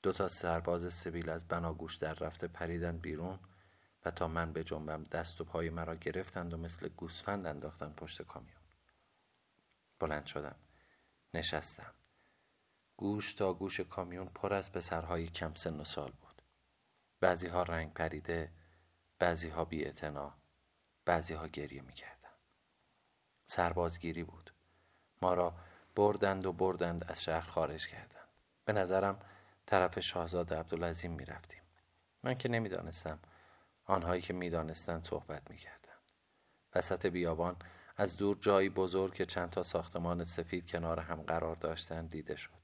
دو 0.03 0.13
تا 0.13 0.29
سرباز 0.29 0.95
سبیل 0.95 1.31
از 1.31 1.49
بناگوش 1.49 1.97
در 1.97 2.15
رفته 2.15 2.49
پریدن 2.49 2.99
بیرون 2.99 3.39
و 4.05 4.11
تا 4.11 4.29
من 4.29 4.53
به 4.53 4.65
جنبم 4.65 5.03
دست 5.03 5.41
و 5.41 5.45
پای 5.45 5.71
مرا 5.71 5.95
گرفتند 5.95 6.55
و 6.55 6.57
مثل 6.57 6.89
گوسفند 6.89 7.47
انداختن 7.47 7.93
پشت 7.93 8.23
کامیون. 8.23 8.63
بلند 10.01 10.27
شدم. 10.27 10.57
نشستم. 11.35 11.95
گوش 12.97 13.35
تا 13.35 13.53
گوش 13.53 13.81
کامیون 13.81 14.27
پر 14.27 14.55
از 14.55 14.73
پسرهای 14.73 15.27
کم 15.27 15.53
سن 15.53 15.81
و 15.81 15.85
سال 15.85 16.11
بود. 16.11 16.43
بعضی 17.21 17.49
ها 17.49 17.63
رنگ 17.63 17.93
پریده 17.93 18.53
بعضی 19.19 19.49
ها 19.49 19.65
بی 19.65 19.93
بعضی 21.05 21.35
ها 21.35 21.47
گریه 21.47 21.83
می‌کردن. 21.83 22.31
سربازگیری 23.45 24.25
بود. 24.25 24.55
ما 25.23 25.35
را 25.35 25.55
بردند 25.95 26.47
و 26.47 26.53
بردند 26.53 27.05
از 27.09 27.25
شهر 27.25 27.49
خارج 27.49 27.87
کردند. 27.87 28.29
به 28.65 28.73
نظرم 28.73 29.21
طرف 29.67 30.01
شاهزاد 30.01 30.55
عبدالعظیم 30.55 31.13
می 31.13 31.25
رفتیم 31.25 31.63
من 32.23 32.35
که 32.35 32.49
نمی‌دانستم. 32.49 33.19
آنهایی 33.85 34.23
که 34.23 34.33
می‌دانستند 34.33 35.05
صحبت 35.05 35.51
می‌کردند. 35.51 36.13
وسط 36.75 37.07
بیابان 37.07 37.57
از 37.97 38.17
دور 38.17 38.37
جایی 38.41 38.69
بزرگ 38.69 39.15
که 39.15 39.27
چند 39.27 39.51
تا 39.51 39.63
ساختمان 39.63 40.25
سفید 40.25 40.71
کنار 40.71 41.01
هم 41.01 41.23
قرار 41.23 41.57
داشتند 41.57 42.11
دیده 42.11 42.37
شد. 42.37 42.64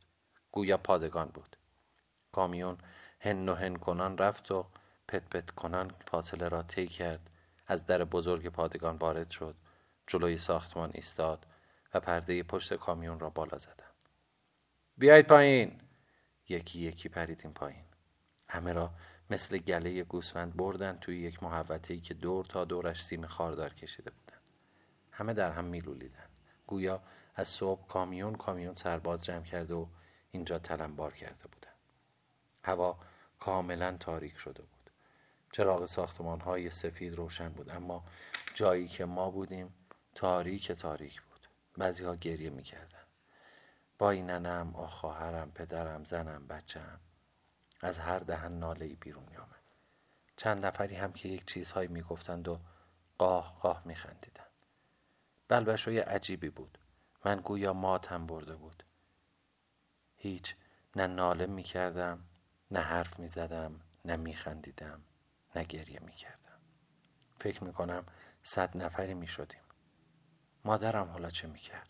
گویا 0.53 0.77
پادگان 0.77 1.29
بود. 1.29 1.57
کامیون 2.33 2.79
هن 3.21 3.49
و 3.49 3.55
هن 3.55 3.77
کنان 3.77 4.19
رفت 4.19 4.53
و 4.53 4.67
پت 5.09 5.23
پت 5.31 5.51
کنان 5.51 5.89
فاصله 6.07 6.49
را 6.49 6.63
طی 6.63 6.87
کرد. 6.87 7.31
از 7.67 7.87
در 7.87 8.05
بزرگ 8.05 8.49
پادگان 8.49 8.97
وارد 8.97 9.31
شد. 9.31 9.55
جلوی 10.07 10.39
ساختمان 10.39 10.91
ایستاد 10.95 11.47
و 11.95 12.01
پرده 12.01 12.43
پشت 12.43 12.75
کامیون 12.75 13.21
را 13.21 13.31
بالا 13.31 13.59
زدند. 13.59 13.93
بیایید 14.97 15.27
پایین. 15.27 15.81
یکی 16.49 16.79
یکی 16.79 17.09
پریدیم 17.09 17.53
پایین. 17.53 17.85
همه 18.49 18.73
را 18.73 18.91
مثل 19.31 19.59
گله 19.59 20.05
گوسفند 20.05 20.57
بردن 20.57 20.97
توی 20.97 21.21
یک 21.23 21.43
محوطه 21.43 22.01
که 22.01 22.15
دور 22.15 22.45
تا 22.45 22.65
دورش 22.65 23.03
سیم 23.03 23.27
خاردار 23.27 23.75
کشیده 23.75 24.11
بودند. 24.11 24.43
همه 25.11 25.35
در 25.35 25.51
هم 25.51 25.65
میلولیدند. 25.65 26.31
گویا 26.67 27.03
از 27.35 27.49
صبح 27.49 27.87
کامیون 27.87 28.35
کامیون 28.35 28.75
سرباز 28.75 29.25
جمع 29.25 29.45
کرده 29.45 29.75
و 29.75 29.87
اینجا 30.31 30.59
تلمبار 30.59 31.15
کرده 31.15 31.49
بودند 31.49 31.75
هوا 32.63 32.99
کاملا 33.41 33.97
تاریک 33.97 34.37
شده 34.39 34.63
بود. 34.63 34.91
چراغ 35.53 35.85
ساختمان 35.85 36.41
های 36.41 36.71
سفید 36.71 37.15
روشن 37.15 37.49
بود 37.49 37.71
اما 37.71 38.05
جایی 38.55 38.89
که 38.89 39.05
ما 39.05 39.31
بودیم 39.31 39.75
تاریک 40.15 40.73
تاریک 40.73 41.23
بود. 41.23 41.49
بعضی 41.79 42.05
ها 42.05 42.17
گریه 42.17 42.51
می‌کردن. 42.51 42.99
با 43.99 44.11
این 44.11 44.31
ننم 44.31 44.87
خواهرم 44.87 45.53
پدرم 45.53 46.05
زنم 46.05 46.47
بچم 46.47 47.01
از 47.81 47.99
هر 47.99 48.19
دهن 48.19 48.53
ناله 48.53 48.87
ای 48.87 48.95
بیرون 48.95 49.25
می 49.31 49.37
آمد 49.37 49.61
چند 50.37 50.67
نفری 50.67 50.95
هم 50.95 51.13
که 51.13 51.29
یک 51.29 51.47
چیزهایی 51.47 51.89
می 51.89 52.03
گفتند 52.03 52.49
و 52.49 52.61
قاه 53.19 53.59
قاه 53.63 53.83
می 53.85 53.95
خندیدند 53.95 54.51
بلبشوی 55.49 55.99
عجیبی 55.99 56.51
بود. 56.51 56.79
من 57.25 57.41
گویا 57.41 57.73
ماتم 57.73 58.27
برده 58.27 58.57
بود. 58.57 58.85
هیچ 60.23 60.55
نه 60.97 61.07
ناله 61.07 61.47
می 61.47 61.63
کردم 61.63 62.25
نه 62.71 62.81
حرف 62.81 63.19
می 63.19 63.29
زدم 63.29 63.81
نه 64.05 64.17
می 64.17 64.35
خندیدم 64.35 65.03
نه 65.57 65.65
گریه 65.65 66.01
می 66.01 66.13
کردم 66.13 66.61
فکر 67.41 67.65
می 67.65 67.73
کنم 67.73 68.07
صد 68.43 68.77
نفری 68.77 69.15
می 69.15 69.27
شدیم 69.27 69.63
مادرم 70.65 71.11
حالا 71.11 71.31
چه 71.31 71.49
می 71.49 71.59
کرد 71.59 71.89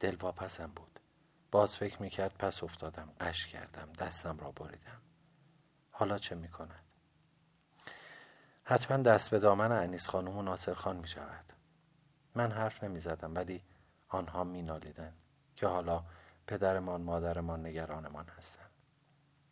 دل 0.00 0.16
واپسم 0.20 0.66
بود. 0.66 1.00
باز 1.50 1.76
فکر 1.76 2.02
می 2.02 2.10
کرد 2.10 2.34
پس 2.38 2.62
افتادم 2.62 3.12
قش 3.20 3.46
کردم 3.46 3.92
دستم 3.92 4.38
را 4.38 4.52
بریدم. 4.52 5.02
حالا 5.90 6.18
چه 6.18 6.34
می 6.34 6.48
کند 6.48 6.84
حتما 8.64 8.96
دست 8.96 9.30
به 9.30 9.38
دامن 9.38 9.72
انیس 9.72 10.08
خانم 10.08 10.36
و 10.36 10.42
ناصر 10.42 10.74
خان 10.74 10.96
می 10.96 11.08
شود 11.08 11.52
من 12.34 12.52
حرف 12.52 12.84
نمی 12.84 12.98
زدم 12.98 13.34
ولی 13.34 13.62
آنها 14.08 14.44
می 14.44 14.62
نالیدن 14.62 15.14
که 15.56 15.66
حالا 15.66 16.04
پدرمان 16.50 17.02
مادرمان 17.02 17.66
نگرانمان 17.66 18.28
هستند. 18.38 18.70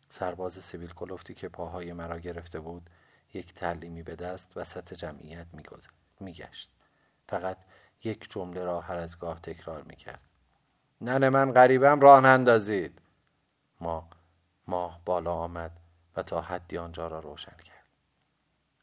سرباز 0.09 0.53
سیبیل 0.53 0.93
کلفتی 0.93 1.33
که 1.33 1.49
پاهای 1.49 1.93
مرا 1.93 2.19
گرفته 2.19 2.59
بود 2.59 2.89
یک 3.33 3.53
تعلیمی 3.53 4.03
به 4.03 4.15
دست 4.15 4.57
وسط 4.57 4.93
جمعیت 4.93 5.47
میگشت. 6.19 6.71
فقط 7.27 7.57
یک 8.03 8.31
جمله 8.31 8.63
را 8.63 8.81
هر 8.81 8.95
از 8.95 9.19
گاه 9.19 9.39
تکرار 9.39 9.83
می‌کرد. 9.83 10.21
نن 11.01 11.29
من 11.29 11.51
غریبم 11.51 11.99
راه 11.99 12.21
نندازید. 12.21 13.01
ما 13.81 14.09
ماه 14.67 15.01
بالا 15.05 15.33
آمد 15.33 15.71
و 16.15 16.23
تا 16.23 16.41
حدی 16.41 16.77
آنجا 16.77 17.07
را 17.07 17.19
روشن 17.19 17.57
کرد. 17.57 17.85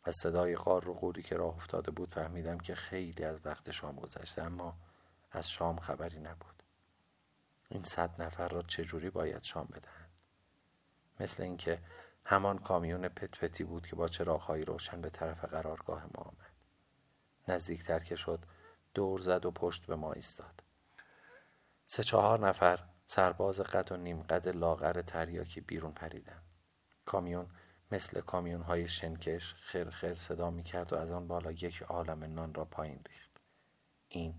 از 0.05 0.17
صدای 0.17 0.55
قار 0.55 0.89
و 0.89 0.95
قوری 0.95 1.23
که 1.23 1.37
راه 1.37 1.57
افتاده 1.57 1.91
بود 1.91 2.15
فهمیدم 2.15 2.59
که 2.59 2.75
خیلی 2.75 3.25
از 3.25 3.39
وقت 3.45 3.71
شام 3.71 3.97
گذشته 3.97 4.43
اما 4.43 4.77
از 5.33 5.51
شام 5.51 5.79
خبری 5.79 6.19
نبود. 6.19 6.56
این 7.69 7.83
صد 7.83 8.23
نفر 8.23 8.49
را 8.49 8.63
چجوری 8.63 9.11
باید 9.11 9.43
شام 9.43 9.69
بدهند؟ 9.73 10.11
مثل 11.21 11.43
اینکه 11.43 11.79
همان 12.25 12.59
کامیون 12.59 13.09
پتپتی 13.09 13.65
بود 13.65 13.87
که 13.87 13.97
با 13.97 14.09
چراغهایی 14.09 14.65
روشن 14.65 15.01
به 15.01 15.11
طرف 15.11 15.45
قرارگاه 15.45 16.05
ما 16.05 16.23
آمد. 16.23 16.53
نزدیکتر 17.49 17.99
که 17.99 18.17
شد 18.17 18.41
دور 18.95 19.21
زد 19.21 19.47
و 19.47 19.51
پشت 19.51 19.87
به 19.87 19.97
ما 19.97 20.13
ایستاد. 20.13 20.63
سه 21.87 22.03
چهار 22.03 22.49
نفر 22.49 22.85
سرباز 23.07 23.61
قد 23.61 23.93
و 23.93 23.97
نیم 23.97 24.23
قد 24.23 24.49
لاغر 24.49 25.03
تریاکی 25.03 25.61
بیرون 25.61 25.93
پریدن 25.93 26.43
کامیون 27.05 27.47
مثل 27.93 28.21
کامیون 28.21 28.63
های 28.63 28.89
شنکش 28.89 29.55
خرخر 29.55 30.15
صدا 30.15 30.51
می 30.51 30.63
کرد 30.63 30.93
و 30.93 30.97
از 30.97 31.11
آن 31.11 31.29
بالا 31.29 31.53
یک 31.53 31.83
عالم 31.83 32.25
نان 32.25 32.55
را 32.55 32.65
پایین 32.65 33.01
ریخت. 33.09 33.31
این 34.09 34.35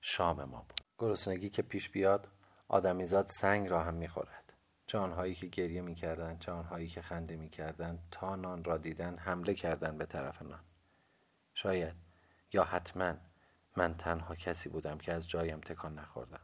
شام 0.00 0.44
ما 0.44 0.58
بود. 0.68 0.80
گرسنگی 0.98 1.50
که 1.50 1.62
پیش 1.62 1.88
بیاد 1.88 2.28
آدمیزاد 2.72 3.28
سنگ 3.28 3.68
را 3.68 3.82
هم 3.82 3.94
می‌خورد. 3.94 4.52
چه 4.86 4.98
آنهایی 4.98 5.34
که 5.34 5.46
گریه 5.46 5.80
می‌کردند 5.80 6.38
چه 6.38 6.52
آنهایی 6.52 6.88
که 6.88 7.02
خنده 7.02 7.36
می‌کردند 7.36 8.08
تا 8.10 8.36
نان 8.36 8.64
را 8.64 8.78
دیدن 8.78 9.18
حمله 9.18 9.54
کردند 9.54 9.98
به 9.98 10.06
طرف 10.06 10.42
نان. 10.42 10.60
شاید 11.54 11.94
یا 12.52 12.64
حتما 12.64 13.14
من 13.76 13.96
تنها 13.96 14.34
کسی 14.34 14.68
بودم 14.68 14.98
که 14.98 15.12
از 15.12 15.28
جایم 15.28 15.60
تکان 15.60 15.98
نخوردم. 15.98 16.40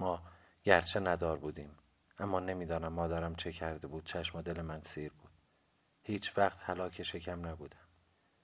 ما 0.00 0.22
گرچه 0.62 1.00
ندار 1.00 1.38
بودیم 1.38 1.76
اما 2.18 2.40
نمی‌دانم 2.40 2.92
مادرم 2.92 3.34
چه 3.34 3.52
کرده 3.52 3.86
بود 3.86 4.04
چشم 4.04 4.38
و 4.38 4.42
دل 4.42 4.62
من 4.62 4.80
سیر 4.80 5.12
بود. 5.12 5.30
هیچ 6.02 6.38
وقت 6.38 6.58
هلاک 6.62 7.02
شکم 7.02 7.46
نبودم. 7.46 7.88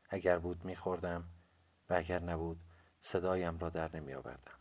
اگر 0.09 0.39
بود 0.39 0.65
میخوردم 0.65 1.25
و 1.91 1.95
اگر 1.95 2.19
نبود 2.19 2.61
صدایم 3.01 3.59
را 3.59 3.71
در 3.71 3.97
نمی 3.97 4.15
آوردم 4.15 4.59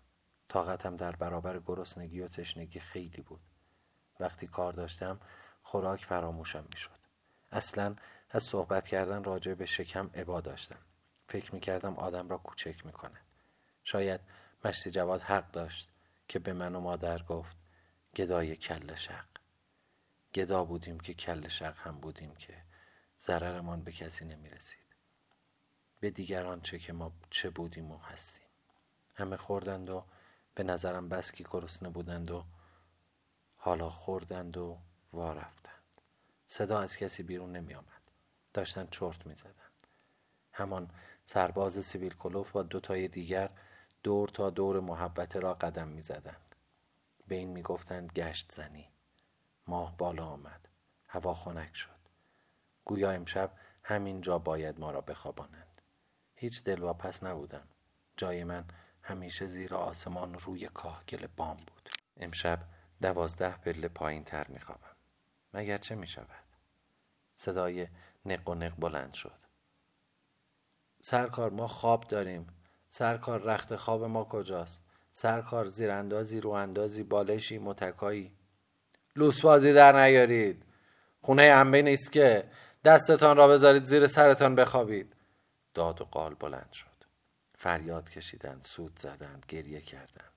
طاقتم 0.56 0.96
در 0.96 1.16
برابر 1.16 1.60
گرسنگی 1.60 2.22
و 2.22 2.28
تشنگی 2.28 2.80
خیلی 2.80 3.22
بود. 3.22 3.42
وقتی 4.20 4.48
کار 4.48 4.74
داشتم 4.74 5.20
خوراک 5.64 6.06
فراموشم 6.06 6.66
می‌شد. 6.72 7.00
اصلا 7.52 7.96
از 8.30 8.44
صحبت 8.44 8.88
کردن 8.88 9.24
راجع 9.24 9.54
به 9.54 9.66
شکم 9.66 10.10
عبا 10.14 10.42
داشتم. 10.42 10.80
فکر 11.28 11.56
می 11.56 11.60
کردم 11.60 11.96
آدم 11.96 12.30
را 12.30 12.38
کوچک 12.38 12.86
می 12.86 12.92
کند 12.92 13.26
شاید 13.84 14.22
مشتی 14.66 14.92
جواد 14.92 15.22
حق 15.22 15.52
داشت 15.52 15.90
که 16.28 16.40
به 16.40 16.54
من 16.54 16.76
و 16.76 16.80
مادر 16.80 17.24
گفت 17.24 17.58
گدای 18.16 18.56
کل 18.56 18.96
شق. 18.96 19.26
گدا 20.36 20.64
بودیم 20.64 21.00
که 21.00 21.14
کل 21.14 21.48
شق 21.48 21.78
هم 21.78 22.00
بودیم 22.00 22.36
که 22.36 22.64
ضررمان 23.20 23.82
به 23.82 23.92
کسی 23.92 24.26
نمی 24.26 24.50
رسید 24.50 24.96
به 26.00 26.10
دیگران 26.10 26.62
چه 26.62 26.80
که 26.80 26.94
ما 26.94 27.12
چه 27.30 27.50
بودیم 27.50 27.92
و 27.92 27.98
هستیم. 27.98 28.48
همه 29.16 29.38
خوردند 29.38 29.90
و 29.90 30.06
به 30.56 30.64
نظرم 30.64 31.10
بس 31.10 31.32
که 31.32 31.46
گرسنه 31.52 31.90
بودند 31.90 32.32
و 32.32 32.46
حالا 33.56 33.90
خوردند 33.90 34.58
و 34.58 34.78
وارفتند 35.14 36.02
صدا 36.48 36.80
از 36.80 36.98
کسی 36.98 37.24
بیرون 37.24 37.52
نمی 37.52 37.74
آمد 37.74 38.12
داشتن 38.54 38.88
چرت 38.92 39.28
می 39.28 39.36
زدند 39.36 39.88
همان 40.52 40.90
سرباز 41.26 41.86
سیویل 41.86 42.14
کلوف 42.14 42.52
با 42.52 42.64
دوتای 42.64 43.08
دیگر 43.08 43.50
دور 44.04 44.30
تا 44.30 44.50
دور 44.50 44.80
محبت 44.80 45.36
را 45.36 45.54
قدم 45.54 45.88
می 45.88 46.02
زدند 46.02 46.56
به 47.28 47.36
این 47.36 47.50
می 47.50 47.62
گفتند 47.62 48.12
گشت 48.12 48.52
زنی. 48.52 48.90
ماه 49.68 49.98
بالا 49.98 50.26
آمد. 50.26 50.68
هوا 51.08 51.34
خنک 51.34 51.76
شد. 51.76 51.90
گویا 52.86 53.12
امشب 53.12 53.52
همین 53.84 54.22
جا 54.22 54.38
باید 54.38 54.80
ما 54.80 54.92
را 54.92 55.02
بخوابانند. 55.02 55.82
هیچ 56.36 56.64
دلواپس 56.64 57.24
نبودم. 57.24 57.68
جای 58.18 58.44
من 58.44 58.66
همیشه 59.08 59.46
زیر 59.46 59.76
آسمان 59.76 60.34
روی 60.34 60.70
کاهگل 60.74 61.28
بام 61.38 61.58
بود. 61.58 61.90
امشب 62.18 62.60
دوازده 63.02 63.58
پله 63.58 63.88
پایین 63.88 64.24
تر 64.24 64.48
می 64.48 64.60
خوابم 64.60 64.96
مگر 65.54 65.78
چه 65.78 65.96
می 65.96 66.08
شود 66.08 66.46
صدای 67.36 67.88
نق 68.26 68.50
و 68.50 68.56
نق 68.56 68.74
بلند 68.80 69.14
شد. 69.14 69.40
سرکار 71.02 71.50
ما 71.50 71.68
خواب 71.68 72.08
داریم. 72.08 72.48
سرکار 72.90 73.42
رخت 73.42 73.76
خواب 73.76 74.04
ما 74.04 74.24
کجاست؟ 74.24 74.84
سرکار 75.12 75.66
زیراندازی 75.66 76.42
رو 76.42 76.50
اندازی 76.50 77.04
بالشی 77.04 77.58
متکایی. 77.58 78.32
لوسبازی 79.16 79.74
در 79.74 80.04
نیارید. 80.06 80.64
خونه 81.22 81.44
انبه 81.44 81.82
نیست 81.82 82.12
که. 82.12 82.52
دستتان 82.86 83.38
را 83.38 83.48
بذارید 83.48 83.86
زیر 83.86 84.08
سرتان 84.08 84.56
بخوابید. 84.56 85.16
داد 85.74 86.02
و 86.02 86.06
قال 86.06 86.34
بلند 86.34 86.72
شد. 86.74 86.95
فریاد 87.66 88.10
کشیدند 88.10 88.64
سود 88.64 89.00
زدند 89.00 89.46
گریه 89.48 89.82
کردند. 89.82 90.34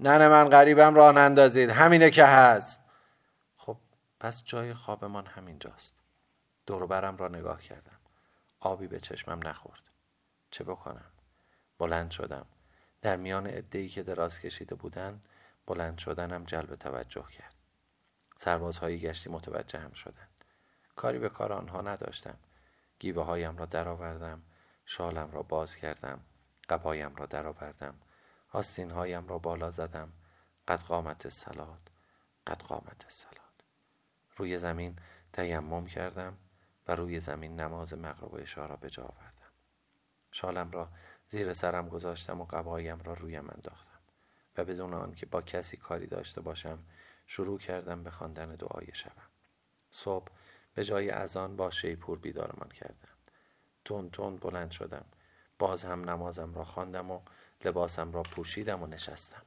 نن 0.00 0.28
من 0.28 0.48
غریبم 0.48 0.94
راه 0.94 1.14
نندازید 1.14 1.70
همینه 1.70 2.10
که 2.10 2.24
هست. 2.24 2.80
خب 3.56 3.76
پس 4.20 4.44
جای 4.44 4.74
خوابمان 4.74 5.26
همینجاست 5.26 5.94
دوروبرم 6.66 7.16
را 7.16 7.28
نگاه 7.28 7.62
کردم. 7.62 7.98
آبی 8.60 8.86
به 8.86 9.00
چشمم 9.00 9.48
نخورد. 9.48 9.80
چه 10.50 10.64
بکنم؟ 10.64 11.10
بلند 11.78 12.10
شدم. 12.10 12.46
در 13.02 13.16
میان 13.16 13.46
عدهای 13.46 13.88
که 13.88 14.02
دراز 14.02 14.40
کشیده 14.40 14.74
بودند 14.74 15.26
بلند 15.66 15.98
شدنم 15.98 16.44
جلب 16.44 16.74
توجه 16.74 17.26
کرد. 17.32 17.54
سربازهایی 18.36 18.98
گشتی 18.98 19.30
متوجه 19.30 19.78
هم 19.78 19.92
شدند. 19.92 20.44
کاری 20.96 21.18
به 21.18 21.28
کار 21.28 21.52
آنها 21.52 21.80
نداشتم. 21.80 22.36
گیوه 22.98 23.24
هایم 23.24 23.56
را 23.56 23.66
درآوردم. 23.66 24.42
شالم 24.84 25.30
را 25.32 25.42
باز 25.42 25.76
کردم 25.76 26.20
قبایم 26.68 27.16
را 27.16 27.26
درآوردم 27.26 27.94
آستین 28.52 28.90
هایم 28.90 29.28
را 29.28 29.38
بالا 29.38 29.70
زدم. 29.70 30.12
قد 30.68 30.80
قامت 30.80 31.28
سلات 31.28 31.80
قد 32.46 32.62
قامت 32.62 33.04
سلات 33.08 33.34
روی 34.36 34.58
زمین 34.58 34.96
تیمم 35.32 35.86
کردم 35.86 36.36
و 36.88 36.94
روی 36.94 37.20
زمین 37.20 37.60
نماز 37.60 37.94
مغرب 37.94 38.34
و 38.34 38.36
اشاره 38.36 38.68
را 38.68 38.76
به 38.76 38.90
جا 38.90 39.02
آوردم. 39.02 39.52
شالم 40.32 40.70
را 40.70 40.88
زیر 41.28 41.52
سرم 41.52 41.88
گذاشتم 41.88 42.40
و 42.40 42.44
قبایم 42.44 43.02
را 43.02 43.14
رویم 43.14 43.50
انداختم 43.50 43.98
و 44.56 44.64
بدون 44.64 44.94
آنکه 44.94 45.26
با 45.26 45.42
کسی 45.42 45.76
کاری 45.76 46.06
داشته 46.06 46.40
باشم 46.40 46.78
شروع 47.26 47.58
کردم 47.58 48.02
به 48.02 48.10
خواندن 48.10 48.54
دعای 48.54 48.86
شبم. 48.92 49.30
صبح 49.90 50.32
به 50.74 50.84
جای 50.84 51.10
اذان 51.10 51.56
با 51.56 51.70
شیپور 51.70 52.18
بیدارمان 52.18 52.68
کردند 52.68 53.13
تون 53.84 54.10
تون 54.10 54.36
بلند 54.36 54.70
شدم. 54.70 55.04
باز 55.58 55.84
هم 55.84 56.10
نمازم 56.10 56.54
را 56.54 56.64
خواندم 56.64 57.10
و 57.10 57.20
لباسم 57.64 58.12
را 58.12 58.22
پوشیدم 58.22 58.82
و 58.82 58.86
نشستم. 58.86 59.42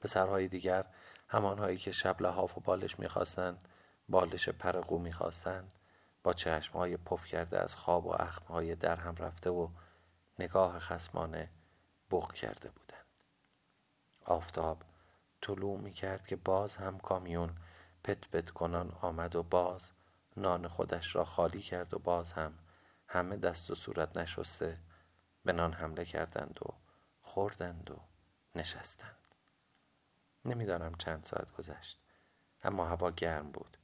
پسرهای 0.00 0.48
دیگر 0.48 0.84
همانهایی 1.28 1.76
که 1.76 1.92
شب 1.92 2.22
لحاف 2.22 2.58
و 2.58 2.60
بالش 2.60 2.98
می‌خواستند 2.98 3.68
بالش 4.08 4.48
پرقو 4.48 4.98
می‌خواستند 4.98 5.74
با 6.22 6.32
چشمهای 6.32 6.96
پف 6.96 7.24
کرده 7.24 7.60
از 7.60 7.76
خواب 7.76 8.06
و 8.06 8.22
اخمهای 8.22 8.74
در 8.74 8.96
هم 8.96 9.14
رفته 9.14 9.50
و 9.50 9.68
نگاه 10.38 10.78
خسمانه 10.78 11.50
بغ 12.10 12.32
کرده 12.32 12.70
بودند. 12.70 13.06
آفتاب 14.24 14.82
طلوع 15.40 15.80
می 15.80 15.92
کرد 15.92 16.26
که 16.26 16.36
باز 16.36 16.76
هم 16.76 16.98
کامیون 16.98 17.56
پت 18.04 18.28
پت 18.28 18.50
کنان 18.50 18.92
آمد 19.00 19.36
و 19.36 19.42
باز 19.42 19.90
نان 20.36 20.68
خودش 20.68 21.16
را 21.16 21.24
خالی 21.24 21.60
کرد 21.60 21.94
و 21.94 21.98
باز 21.98 22.32
هم 22.32 22.58
همه 23.16 23.36
دست 23.36 23.70
و 23.70 23.74
صورت 23.74 24.16
نشسته 24.16 24.74
به 25.44 25.52
نان 25.52 25.72
حمله 25.72 26.04
کردند 26.04 26.58
و 26.62 26.74
خوردند 27.22 27.90
و 27.90 28.00
نشستند. 28.54 29.16
نمی‌دانم 30.44 30.94
چند 30.94 31.24
ساعت 31.24 31.52
گذشت 31.52 32.00
اما 32.64 32.86
هوا 32.86 33.10
گرم 33.10 33.52
بود 33.52 33.76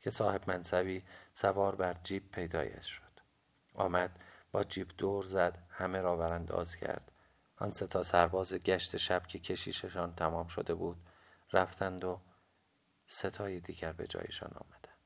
که 0.00 0.10
صاحب 0.10 0.50
منصبی 0.50 1.04
سوار 1.34 1.74
بر 1.74 1.96
جیب 2.04 2.30
پیدایش 2.30 2.86
شد. 2.86 3.20
آمد 3.74 4.24
با 4.52 4.64
جیب 4.64 4.88
دور 4.98 5.24
زد 5.24 5.58
همه 5.70 6.00
را 6.00 6.16
ورانداز 6.16 6.76
کرد. 6.76 7.12
آن 7.56 7.70
سه 7.70 7.86
تا 7.86 8.02
سرباز 8.02 8.54
گشت 8.54 8.96
شب 8.96 9.26
که 9.26 9.38
کشیششان 9.38 10.14
تمام 10.14 10.48
شده 10.48 10.74
بود 10.74 11.08
رفتند 11.52 12.04
و 12.04 12.20
ستای 13.06 13.60
دیگر 13.60 13.92
به 13.92 14.06
جایشان 14.06 14.50
آمدند. 14.54 14.98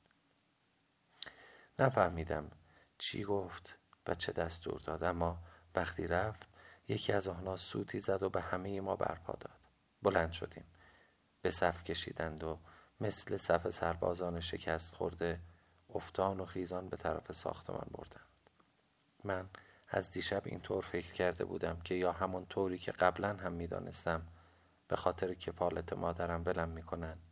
نفهمیدم 1.79 2.51
چی 2.99 3.25
گفت؟ 3.25 3.79
و 4.07 4.15
چه 4.15 4.33
دستور 4.33 4.81
داد؟ 4.81 5.05
اما 5.05 5.39
وقتی 5.75 6.07
رفت 6.07 6.49
یکی 6.89 7.13
از 7.13 7.29
آنها 7.29 7.57
سوتی 7.57 8.01
زد 8.01 8.23
و 8.23 8.29
به 8.31 8.41
همه 8.41 8.81
ما 8.81 8.97
برپا 8.97 9.33
داد. 9.41 9.59
بلند 10.03 10.33
شدیم. 10.33 10.65
به 11.43 11.51
صف 11.51 11.85
کشیدند 11.85 12.45
و 12.45 12.59
مثل 13.01 13.37
صف 13.37 13.71
سربازان 13.71 14.41
شکست 14.41 14.95
خورده 14.95 15.41
افتان 15.95 16.41
و 16.41 16.47
خیزان 16.47 16.89
به 16.89 16.97
طرف 16.97 17.33
ساختمان 17.33 17.89
بردند. 17.91 18.51
من 19.25 19.49
از 19.89 20.11
دیشب 20.11 20.43
اینطور 20.45 20.83
فکر 20.85 21.13
کرده 21.13 21.45
بودم 21.45 21.81
که 21.81 21.95
یا 21.95 22.13
همون 22.13 22.47
طوری 22.47 22.79
که 22.79 22.93
قبلا 22.93 23.37
هم 23.37 23.53
می‌دانستم 23.53 24.27
به 24.89 24.97
خاطر 24.97 25.35
کفالت 25.35 25.93
مادرم 25.93 26.43
بلم 26.45 26.69
می‌کنند 26.69 27.23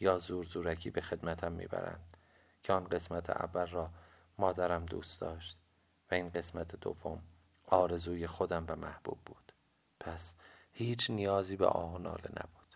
یا 0.00 0.18
زور 0.18 0.44
زورکی 0.44 0.90
به 0.90 1.00
خدمتم 1.00 1.52
می‌برند 1.52 2.16
که 2.62 2.72
آن 2.72 2.84
قسمت 2.84 3.30
اول 3.30 3.66
را 3.66 3.90
مادرم 4.38 4.86
دوست 4.86 5.20
داشت 5.20 5.58
و 6.10 6.14
این 6.14 6.28
قسمت 6.28 6.76
دوم 6.76 7.22
آرزوی 7.66 8.26
خودم 8.26 8.64
و 8.68 8.76
محبوب 8.76 9.18
بود. 9.26 9.52
پس 10.00 10.34
هیچ 10.72 11.10
نیازی 11.10 11.56
به 11.56 11.66
آه 11.66 11.94
و 11.94 11.98
ناله 11.98 12.30
نبود. 12.30 12.74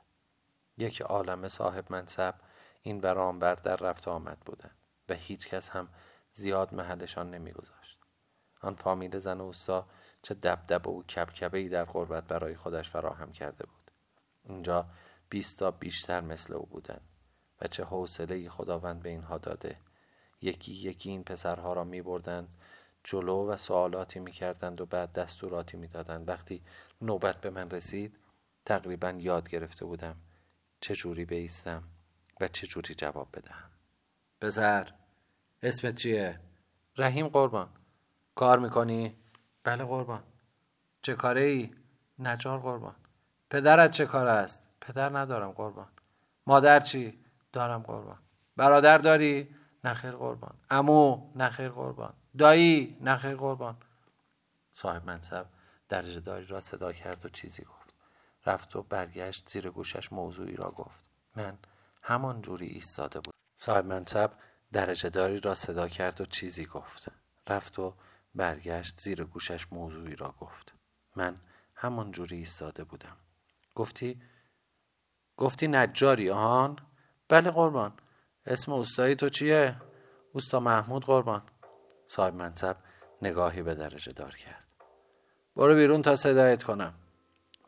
یک 0.79 1.03
عالم 1.03 1.49
صاحب 1.49 1.93
منصب 1.93 2.35
این 2.83 3.01
برانبر 3.01 3.55
در 3.55 3.77
رفت 3.77 4.09
آمد 4.09 4.41
بودند 4.41 4.77
و 5.09 5.15
هیچ 5.15 5.49
کس 5.49 5.69
هم 5.69 5.89
زیاد 6.33 6.75
محلشان 6.75 7.31
نمیگذاشت. 7.31 7.99
آن 8.61 8.75
فامیل 8.75 9.19
زن 9.19 9.41
اوستا 9.41 9.87
چه 10.23 10.35
دبدب 10.35 10.87
و 10.87 11.03
کبکبه 11.03 11.59
ای 11.59 11.69
در 11.69 11.85
غربت 11.85 12.25
برای 12.25 12.57
خودش 12.57 12.91
فراهم 12.91 13.33
کرده 13.33 13.67
بود. 13.67 13.91
اینجا 14.45 14.87
بیستا 15.29 15.71
بیشتر 15.71 16.21
مثل 16.21 16.55
او 16.55 16.67
بودند 16.67 17.09
و 17.61 17.69
چه 17.69 17.85
حوصله 17.85 18.49
خداوند 18.51 19.03
به 19.03 19.09
اینها 19.09 19.39
داده 19.39 19.79
یکی 20.43 20.73
یکی 20.73 21.11
این 21.11 21.25
پسرها 21.25 21.73
را 21.73 21.85
می 21.85 22.03
بردند 22.03 22.49
جلو 23.05 23.47
و 23.47 23.57
سوالاتی 23.57 24.21
می 24.21 24.33
کردند 24.33 24.81
و 24.81 24.87
بعد 24.87 25.13
دستوراتی 25.13 25.77
می 25.77 25.89
دادند 25.89 26.29
وقتی 26.29 26.63
نوبت 27.01 27.41
به 27.41 27.51
من 27.51 27.71
رسید 27.71 28.17
تقریبا 28.65 29.11
یاد 29.11 29.49
گرفته 29.49 29.85
بودم 29.85 30.17
چه 30.81 30.95
جوری 30.95 31.25
بیستم 31.25 31.83
و 32.41 32.49
چه 32.49 32.67
جوری 32.67 32.95
جواب 32.95 33.29
بدهم 33.33 33.71
پسر 34.41 34.93
اسمت 35.63 35.95
چیه؟ 35.95 36.41
رحیم 36.97 37.29
قربان 37.29 37.69
کار 38.35 38.59
می‌کنی؟ 38.59 39.17
بله 39.65 39.85
قربان 39.85 40.23
چه 41.03 41.15
کاره 41.15 41.41
ای؟ 41.41 41.71
نجار 42.19 42.61
قربان 42.61 42.95
پدرت 43.51 43.91
چه 43.91 44.07
کار 44.07 44.27
است؟ 44.27 44.63
پدر 44.81 45.19
ندارم 45.19 45.51
قربان 45.51 45.89
مادر 46.47 46.81
چی؟ 46.81 47.19
دارم 47.53 47.83
قربان 47.83 48.19
برادر 48.57 48.99
داری؟ 48.99 49.55
نخیر 49.85 50.13
قربان. 50.13 50.55
امو 50.71 51.33
نخیر 51.37 51.69
قربان. 51.69 52.13
دایی. 52.39 52.99
نخیر 53.01 53.37
قربان. 53.37 53.77
صاحب 54.73 55.07
منصب 55.07 55.47
درجه 55.89 56.21
داری 56.21 56.47
را 56.47 56.61
صدا 56.61 56.93
کرد 56.93 57.27
و 57.27 57.29
چیزی 57.29 57.65
گفت. 57.65 57.95
رفت 58.47 58.77
و 58.77 58.83
برگشت 58.83 59.51
زیر 59.51 59.71
گوشش 59.71 60.13
موضوعی 60.13 60.57
را 60.57 60.71
گفت. 60.71 61.05
من 61.37 61.59
همان 62.03 62.43
جوری 62.43 62.67
ایستاده 62.67 63.21
بود. 63.21 63.35
صاحب 63.57 63.87
منصب 63.87 64.33
درجه 64.73 65.11
داری 65.11 65.41
را 65.41 65.55
صدا 65.55 65.89
کرد 65.89 66.21
و 66.21 66.27
چیزی 66.27 66.67
گفت. 66.67 67.13
رفت 67.49 67.79
و 67.79 67.95
برگشت 68.35 69.01
زیر 69.01 69.25
گوشش 69.25 69.73
موضوعی 69.73 70.17
را 70.17 70.35
گفت. 70.41 70.75
من 71.17 71.37
همان 71.75 72.11
جوری 72.11 72.37
ایستاده 72.37 72.85
بودم. 72.85 73.17
گفتی 73.75 74.23
گفتی 75.37 75.69
نجاری 75.69 76.31
آهان؟ 76.31 76.79
بله 77.29 77.51
قربان. 77.51 77.93
اسم 78.47 78.73
استایی 78.73 79.15
تو 79.15 79.29
چیه؟ 79.29 79.77
اوستا 80.33 80.61
محمود 80.61 81.05
قربان. 81.05 81.43
صاحب 82.07 82.35
منصب 82.35 82.77
نگاهی 83.23 83.63
به 83.63 83.75
درجه 83.75 84.13
دار 84.13 84.37
کرد. 84.37 84.65
برو 85.57 85.75
بیرون 85.75 86.03
تا 86.03 86.17
صدایت 86.17 86.63
کنم. 86.63 86.95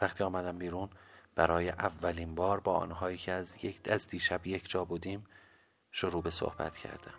وقتی 0.01 0.25
آمدم 0.25 0.59
بیرون 0.59 0.91
برای 1.35 1.69
اولین 1.69 2.35
بار 2.35 2.61
با 2.61 2.77
آنهایی 2.77 3.17
که 3.17 3.33
از 3.33 3.65
یک 3.65 3.81
از 3.89 4.09
دیشب 4.09 4.47
یک 4.47 4.69
جا 4.71 4.85
بودیم 4.85 5.27
شروع 5.91 6.23
به 6.23 6.31
صحبت 6.31 6.77
کردم. 6.77 7.15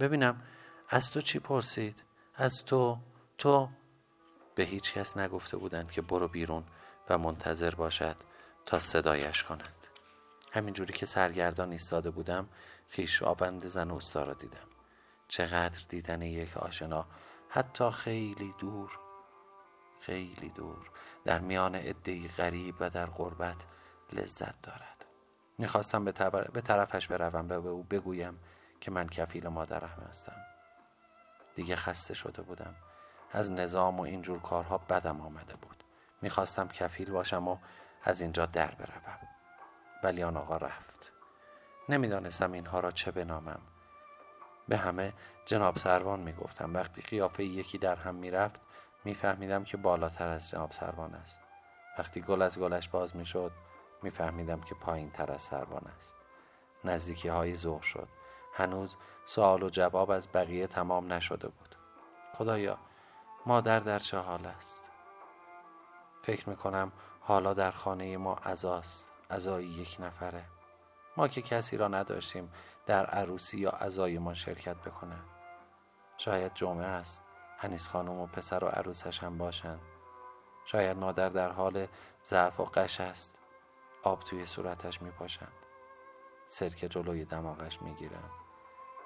ببینم 0.00 0.42
از 0.88 1.10
تو 1.10 1.20
چی 1.20 1.38
پرسید؟ 1.38 2.02
از 2.34 2.64
تو 2.64 2.98
تو؟ 3.38 3.68
به 4.54 4.62
هیچ 4.62 4.94
کس 4.94 5.16
نگفته 5.16 5.56
بودند 5.56 5.92
که 5.92 6.02
برو 6.02 6.28
بیرون 6.28 6.64
و 7.08 7.18
منتظر 7.18 7.74
باشد 7.74 8.16
تا 8.66 8.78
صدایش 8.78 9.42
کنند 9.42 9.79
همینجوری 10.52 10.92
که 10.92 11.06
سرگردان 11.06 11.72
ایستاده 11.72 12.10
بودم 12.10 12.48
خیش 12.88 13.22
آبند 13.22 13.66
زن 13.66 13.90
اوستا 13.90 14.24
را 14.24 14.34
دیدم. 14.34 14.68
چقدر 15.28 15.80
دیدن 15.88 16.22
یک 16.22 16.56
آشنا. 16.56 17.06
حتی 17.48 17.90
خیلی 17.90 18.54
دور 18.58 18.98
خیلی 20.00 20.48
دور. 20.48 20.90
در 21.24 21.38
میان 21.38 21.74
عدهای 21.74 22.28
غریب 22.28 22.74
و 22.80 22.90
در 22.90 23.06
غربت 23.06 23.56
لذت 24.12 24.62
دارد. 24.62 25.04
می‌خواستم 25.58 26.04
به, 26.04 26.12
به 26.52 26.60
طرفش 26.60 27.06
بروم 27.06 27.46
و 27.48 27.60
به 27.60 27.68
او 27.68 27.82
بگویم 27.82 28.38
که 28.80 28.90
من 28.90 29.08
کفیل 29.08 29.48
مادرم 29.48 30.06
هستم. 30.08 30.36
دیگه 31.54 31.76
خسته 31.76 32.14
شده 32.14 32.42
بودم. 32.42 32.74
از 33.32 33.50
نظام 33.50 34.00
و 34.00 34.02
اینجور 34.02 34.40
کارها 34.40 34.78
بدم 34.78 35.20
آمده 35.20 35.54
بود. 35.56 35.84
می‌خواستم 36.22 36.68
کفیل 36.68 37.10
باشم 37.10 37.48
و 37.48 37.58
از 38.04 38.20
اینجا 38.20 38.46
در 38.46 38.70
بروم. 38.70 39.29
ولی 40.02 40.22
آن 40.22 40.36
آقا 40.36 40.56
رفت. 40.56 41.12
نمی‌دانستم 41.88 42.52
اینها 42.52 42.80
را 42.80 42.90
چه 42.90 43.10
بنامم. 43.10 43.60
به 44.68 44.76
همه 44.76 45.12
جناب 45.46 45.76
سروان 45.76 46.20
می‌گفتم. 46.20 46.74
وقتی 46.74 47.02
قیافه 47.02 47.44
یکی 47.44 47.78
در 47.78 47.96
هم 47.96 48.14
می‌رفت 48.14 48.60
میفهمیدم 49.04 49.64
که 49.64 49.76
بالاتر 49.76 50.28
از 50.28 50.50
جناب 50.50 50.72
سروان 50.72 51.14
است. 51.14 51.40
وقتی 51.98 52.20
گل 52.20 52.42
از 52.42 52.58
گلش 52.58 52.88
باز 52.88 53.16
می‌شد 53.16 53.52
میفهمیدم 54.02 54.60
که 54.60 54.74
پایین 54.74 55.10
تر 55.10 55.32
از 55.32 55.42
سروان 55.42 55.86
است. 55.96 56.16
نزدیکی 56.84 57.28
های 57.28 57.56
ظهر 57.56 57.82
شد. 57.82 58.08
هنوز 58.54 58.96
سوال 59.24 59.62
و 59.62 59.68
جواب 59.68 60.10
از 60.10 60.28
بقیه 60.32 60.66
تمام 60.66 61.12
نشده 61.12 61.48
بود. 61.48 61.74
خدایا 62.34 62.78
مادر 63.46 63.80
در 63.80 63.98
چه 63.98 64.18
حال 64.18 64.46
است؟ 64.46 64.90
فکر 66.22 66.48
می‌کنم 66.48 66.92
حالا 67.20 67.54
در 67.54 67.70
خانه 67.70 68.16
ما 68.16 68.34
عزاست. 68.34 69.09
عزایی 69.30 69.68
یک 69.68 69.96
نفره. 70.00 70.44
ما 71.16 71.28
که 71.28 71.42
کسی 71.42 71.76
را 71.76 71.88
نداشتیم 71.88 72.52
در 72.86 73.06
عروسی 73.06 73.58
یا 73.58 73.70
عزای 73.70 74.18
ما 74.18 74.34
شرکت 74.34 74.76
بکنه 74.76 75.16
شاید 76.16 76.54
جمعه 76.54 76.86
است. 76.86 77.22
هنیز 77.58 77.88
خانم 77.88 78.20
و 78.20 78.26
پسر 78.26 78.64
و 78.64 78.68
عروسش 78.68 79.22
هم 79.22 79.38
باشند. 79.38 79.80
شاید 80.64 80.96
مادر 80.96 81.28
در 81.28 81.48
حال 81.48 81.86
ضعف 82.24 82.60
و 82.60 82.64
قش 82.64 83.00
است. 83.00 83.40
آب 84.02 84.20
توی 84.20 84.46
صورتش 84.46 85.02
می 85.02 85.10
پاشند 85.10 85.52
سرکه 86.46 86.88
جلوی 86.88 87.24
دماغش 87.24 87.82
می 87.82 87.94
گیرند 87.94 88.30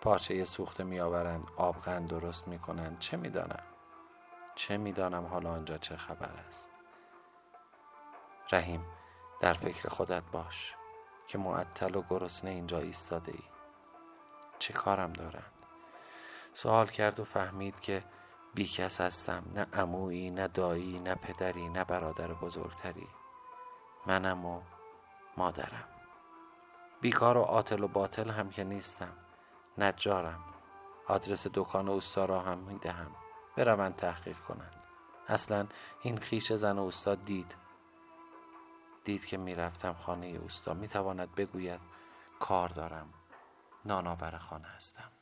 پارچه 0.00 0.44
سوخته 0.44 0.84
می 0.84 1.00
آورند 1.00 1.50
آبغن 1.56 2.06
درست 2.06 2.48
می 2.48 2.58
کنند 2.58 2.98
چه 2.98 3.16
می 3.16 3.30
دانم 3.30 3.62
چه 4.54 4.76
می 4.76 4.92
دانم 4.92 5.26
حالا 5.26 5.50
آنجا 5.50 5.78
چه 5.78 5.96
خبر 5.96 6.30
است؟ 6.48 6.70
رحیم 8.52 8.84
در 9.40 9.52
فکر 9.52 9.88
خودت 9.88 10.22
باش 10.32 10.74
که 11.28 11.38
معطل 11.38 11.94
و 11.94 12.02
گرسنه 12.10 12.50
اینجا 12.50 12.78
ایستاده 12.78 13.32
ای 13.32 13.44
چه 14.58 14.72
کارم 14.72 15.12
دارند؟ 15.12 15.52
سوال 16.54 16.86
کرد 16.86 17.20
و 17.20 17.24
فهمید 17.24 17.80
که 17.80 18.04
بیکس 18.54 19.00
هستم 19.00 19.42
نه 19.54 19.66
عمویی 19.72 20.30
نه 20.30 20.48
دایی 20.48 21.00
نه 21.00 21.14
پدری 21.14 21.68
نه 21.68 21.84
برادر 21.84 22.32
بزرگتری. 22.32 23.06
منم 24.06 24.44
و 24.44 24.60
مادرم. 25.36 25.88
بیکار 27.00 27.36
و 27.36 27.42
عاطل 27.42 27.82
و 27.82 27.88
باطل 27.88 28.30
هم 28.30 28.50
که 28.50 28.64
نیستم. 28.64 29.12
نجارم. 29.78 30.44
آدرس 31.06 31.46
دکان 31.54 31.88
اوستا 31.88 32.24
را 32.24 32.40
هم 32.40 32.58
می‌دهم. 32.58 33.10
بروند 33.56 33.96
تحقیق 33.96 34.38
کنند. 34.38 34.82
اصلا 35.28 35.66
این 36.02 36.18
خیش 36.18 36.52
زن 36.52 36.78
اوستا 36.78 37.14
دید. 37.14 37.54
دید 39.04 39.24
که 39.24 39.36
می‌رفتم 39.36 39.92
خانه 39.92 40.26
اوستا. 40.26 40.74
می‌تواند 40.74 41.34
بگوید 41.34 41.80
کار 42.40 42.68
دارم. 42.68 43.14
نانآور 43.84 44.38
خانه 44.38 44.68
هستم. 44.68 45.13